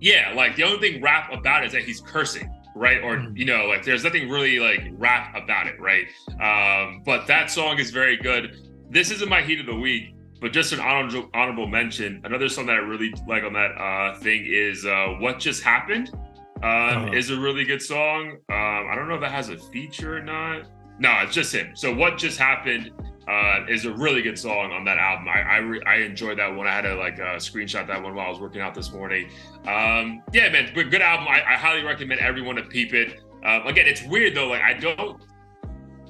[0.00, 2.48] Yeah, like the only thing rap about is that he's cursing
[2.78, 3.02] right?
[3.02, 3.36] Or mm.
[3.36, 6.06] you know, like there's nothing really like rap about it, right?
[6.40, 8.56] Um, but that song is very good.
[8.90, 12.22] This isn't my heat of the week, but just an honorable honorable mention.
[12.24, 16.10] Another song that I really like on that uh, thing is uh, "What Just Happened."
[16.58, 17.10] Um, uh-huh.
[17.12, 18.30] Is a really good song.
[18.48, 20.68] Um, I don't know if that has a feature or not.
[20.98, 21.76] No, it's just him.
[21.76, 22.92] So "What Just Happened."
[23.28, 25.28] Uh, is a really good song on that album.
[25.28, 26.66] I I, re- I, enjoyed that one.
[26.66, 29.28] I had to like uh, screenshot that one while I was working out this morning.
[29.66, 31.28] Um, yeah, man, good, good album.
[31.28, 33.20] I, I, highly recommend everyone to peep it.
[33.44, 34.48] Um, again, it's weird though.
[34.48, 35.20] Like I don't,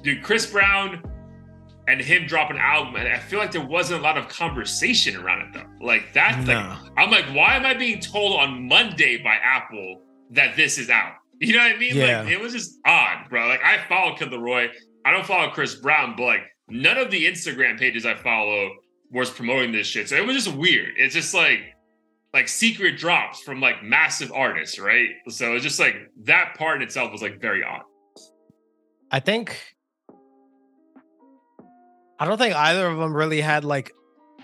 [0.01, 0.23] dude.
[0.23, 1.03] Chris Brown
[1.89, 5.17] and him drop an album, and I feel like there wasn't a lot of conversation
[5.17, 5.85] around it though.
[5.85, 6.53] Like that, no.
[6.53, 10.89] like I'm like, why am I being told on Monday by Apple that this is
[10.89, 11.15] out?
[11.41, 11.95] You know what I mean?
[11.95, 12.21] Yeah.
[12.21, 13.47] Like it was just odd, bro.
[13.47, 14.69] Like I follow Kid LAROI.
[15.05, 18.71] I don't follow Chris Brown, but like none of the Instagram pages I follow
[19.11, 20.09] was promoting this shit.
[20.09, 20.93] So it was just weird.
[20.97, 21.75] It's just like
[22.33, 25.09] like secret drops from like massive artists, right?
[25.29, 27.81] So it's just like that part in itself was like very odd.
[29.11, 29.75] I think
[32.19, 33.91] I don't think either of them really had like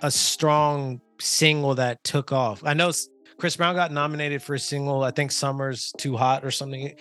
[0.02, 2.64] a strong single that took off.
[2.64, 2.92] I know
[3.38, 5.04] Chris Brown got nominated for a single.
[5.04, 6.96] I think "Summer's Too Hot" or something.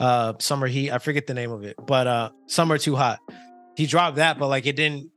[0.00, 3.20] Uh, "Summer Heat." I forget the name of it, but uh, "Summer Too Hot."
[3.76, 5.10] He dropped that, but like it didn't,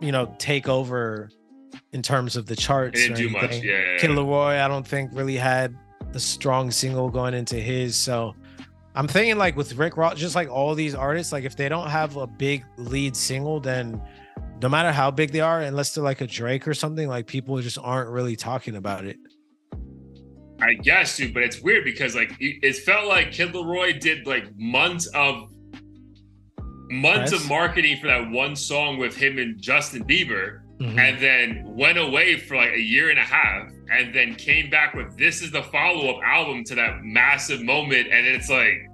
[0.00, 1.30] you know, take over
[1.92, 3.00] in terms of the charts.
[3.00, 3.58] It didn't do much.
[3.58, 3.92] Yeah.
[3.92, 4.10] yeah, Kid.
[4.10, 5.76] LAROI, I don't think really had
[6.12, 7.96] a strong single going into his.
[7.96, 8.34] So
[8.94, 11.88] I'm thinking like with Rick Ross, just like all these artists, like if they don't
[11.88, 14.02] have a big lead single, then
[14.62, 17.60] no matter how big they are, unless they're like a Drake or something, like people
[17.60, 19.16] just aren't really talking about it.
[20.60, 24.26] I guess, dude, but it's weird because like it it felt like Kid LAROI did
[24.26, 25.50] like months of
[26.90, 27.42] months Press.
[27.44, 30.98] of marketing for that one song with him and Justin Bieber, Mhm.
[30.98, 34.94] and then went away for like a year and a half, and then came back
[34.94, 38.86] with this is the follow up album to that massive moment, and it's like,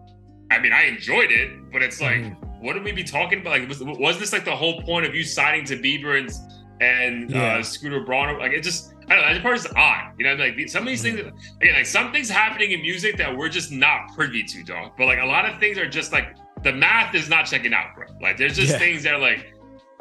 [0.51, 2.37] I mean, I enjoyed it, but it's like, Mhm.
[2.61, 3.59] what would we be talking about?
[3.61, 6.31] Like, was, was this like the whole point of you signing to Bieber and
[6.79, 7.57] and Yeah.
[7.57, 8.39] uh, Scooter Braun?
[8.39, 8.93] Like, it just.
[9.09, 9.33] I don't know.
[9.35, 10.13] That part is odd.
[10.19, 13.49] You know, like some of these things, again, like something's happening in music that we're
[13.49, 14.93] just not privy to, dog.
[14.99, 17.95] But like a lot of things are just like the math is not checking out,
[17.95, 18.07] bro.
[18.21, 18.79] Like there's just Yeah.
[18.79, 19.53] things that are like,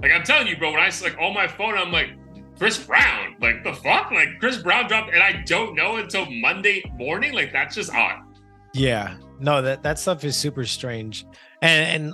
[0.01, 0.71] like I'm telling you, bro.
[0.71, 2.09] When I like on my phone, I'm like,
[2.57, 6.83] Chris Brown, like the fuck, like Chris Brown dropped, and I don't know until Monday
[6.95, 7.33] morning.
[7.33, 8.19] Like that's just odd.
[8.73, 11.25] Yeah, no, that that stuff is super strange,
[11.61, 12.13] and and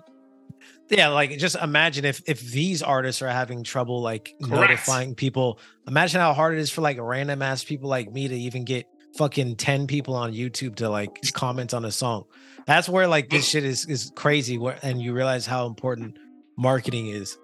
[0.89, 4.61] yeah, like just imagine if if these artists are having trouble like Correct.
[4.71, 5.59] notifying people.
[5.87, 8.85] Imagine how hard it is for like random ass people like me to even get
[9.17, 12.25] fucking ten people on YouTube to like comment on a song.
[12.67, 14.57] That's where like this shit is is crazy.
[14.57, 16.17] Where and you realize how important
[16.57, 17.37] marketing is.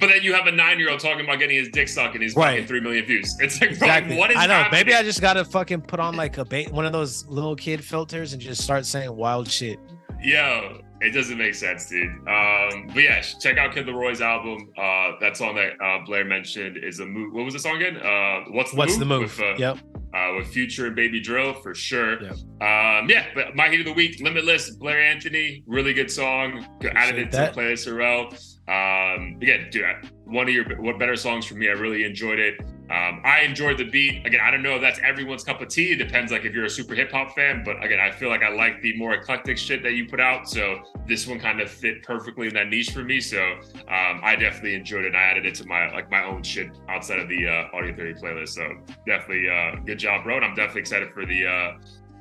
[0.00, 2.22] But then you have a nine year old talking about getting his dick sucked and
[2.22, 2.68] he's fucking Right.
[2.68, 3.36] three million views.
[3.40, 4.16] It's like, bro, Exactly.
[4.16, 4.54] what is I know.
[4.54, 4.78] happening?
[4.80, 7.84] Maybe I just gotta fucking put on like a ba- one of those little kid
[7.84, 9.78] filters and just start saying wild shit.
[10.22, 12.08] Yo, it doesn't make sense, dude.
[12.26, 14.70] Um, but yeah, check out Kid LAROI's album.
[14.76, 17.32] Uh, that song that uh, Blair mentioned is a move.
[17.34, 17.98] What was the song again?
[17.98, 19.00] Uh, what's the What's move?
[19.00, 19.38] the move?
[19.38, 19.78] With, uh, yep.
[20.16, 22.22] Uh, with Future and Baby Drill for sure.
[22.22, 22.32] Yep.
[22.32, 26.66] Um, yeah, but my hit of the week, Limitless, Blair Anthony, really good song.
[26.94, 27.54] Added it to that.
[27.54, 28.28] playlist as well.
[28.68, 29.84] Um, again, dude,
[30.24, 31.68] one of your what better songs for me.
[31.68, 32.60] I really enjoyed it.
[32.88, 34.24] Um, I enjoyed the beat.
[34.24, 35.92] Again, I don't know if that's everyone's cup of tea.
[35.92, 37.62] It depends, like if you're a super hip hop fan.
[37.64, 40.48] But again, I feel like I like the more eclectic shit that you put out.
[40.48, 43.20] So this one kind of fit perfectly in that niche for me.
[43.20, 45.08] So um, I definitely enjoyed it.
[45.08, 47.94] And I added it to my like my own shit outside of the uh, Audio
[47.94, 48.50] Theory playlist.
[48.50, 50.36] So definitely uh, good job, bro.
[50.36, 51.72] And I'm definitely excited for the uh,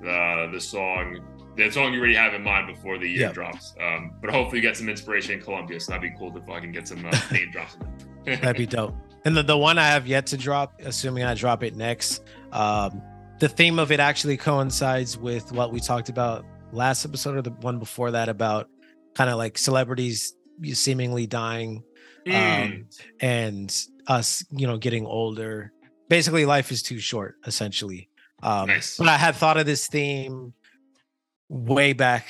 [0.01, 1.19] the the song.
[1.57, 3.31] The song you already have in mind before the year Yeah.
[3.31, 6.41] drops, um, but hopefully you get some inspiration in Colombia, so that'd be cool to
[6.41, 7.75] fucking get some uh, name drops.
[7.75, 7.87] In
[8.25, 8.35] there.
[8.37, 8.93] That'd be dope.
[9.25, 13.01] And the, the one I have yet to drop, assuming I drop it next, um,
[13.39, 17.51] the theme of it actually coincides with what we talked about last episode or the
[17.51, 18.69] one before that about
[19.15, 20.35] kind of like celebrities
[20.73, 21.83] seemingly dying
[22.25, 22.63] Mm.
[22.65, 22.87] um,
[23.19, 25.71] and us, you know, getting older.
[26.09, 28.09] Basically, life is too short, essentially.
[28.41, 28.97] Um, Nice.
[28.97, 30.53] But I had thought of this theme
[31.49, 32.27] way back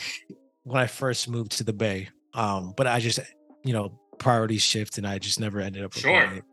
[0.64, 2.10] when I first moved to the Bay.
[2.34, 3.20] Um, but I just,
[3.64, 5.94] you know, priorities shift, and I just never ended up.
[5.94, 6.24] Sure.
[6.34, 6.44] it.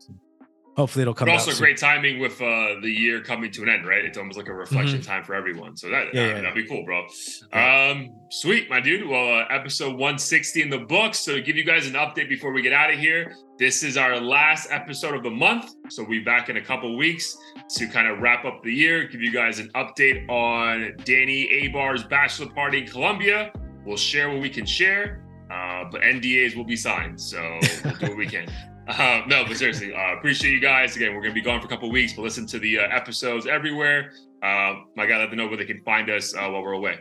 [0.75, 1.39] Hopefully, it'll come But out.
[1.39, 1.59] also soon.
[1.65, 4.03] great timing with uh, the year coming to an end, right?
[4.03, 5.77] It's almost like a reflection time for everyone.
[5.77, 6.17] So that Mm-hmm.
[6.17, 7.05] Yeah, uh, yeah, that'd be cool, bro.
[7.53, 7.91] Yeah.
[7.91, 9.07] Um, sweet, my dude.
[9.07, 11.19] Well, uh, episode 160 in the books.
[11.19, 13.97] So to give you guys an update before we get out of here, this is
[13.97, 15.71] our last episode of the month.
[15.89, 17.37] So we'll be back in a couple weeks
[17.75, 22.03] to kind of wrap up the year, give you guys an update on Danny Abar's
[22.03, 23.51] bachelor party in Colombia.
[23.85, 27.21] We'll share what we can share, uh, but NDAs will be signed.
[27.21, 27.39] So
[27.85, 28.47] we'll do what we can.
[28.87, 30.95] Uh, no, but seriously, uh, appreciate you guys.
[30.95, 33.47] Again, we're gonna be gone for a couple weeks, but listen to the uh, episodes
[33.47, 34.11] everywhere.
[34.41, 36.99] Uh, my God, let them know where they can find us uh, while we're away.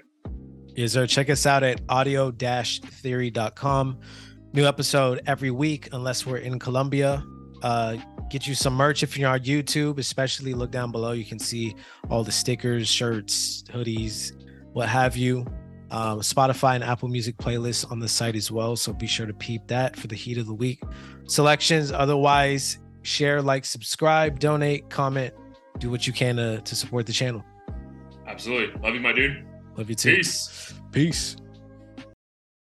[0.76, 1.06] Yes, sir.
[1.09, 3.98] Check us out at audio-theory.com.
[4.52, 7.24] New episode every week, unless we're in Colombia.
[7.62, 7.96] Uh,
[8.30, 11.12] get you some merch if you're on YouTube, especially look down below.
[11.12, 11.74] You can see
[12.10, 14.32] all the stickers, shirts, hoodies,
[14.72, 15.44] what have you.
[15.90, 18.76] Um, Spotify and Apple Music playlists on the site as well.
[18.76, 20.80] So be sure to peep that for the heat of the week
[21.27, 21.93] selections.
[21.93, 25.35] Otherwise, share, like, subscribe, donate, comment,
[25.78, 27.44] do what you can to, to support the channel.
[28.27, 28.81] Absolutely.
[28.81, 29.44] Love you, my dude.
[29.77, 30.16] Love you too.
[30.16, 30.74] Peace.
[30.93, 31.36] Peace.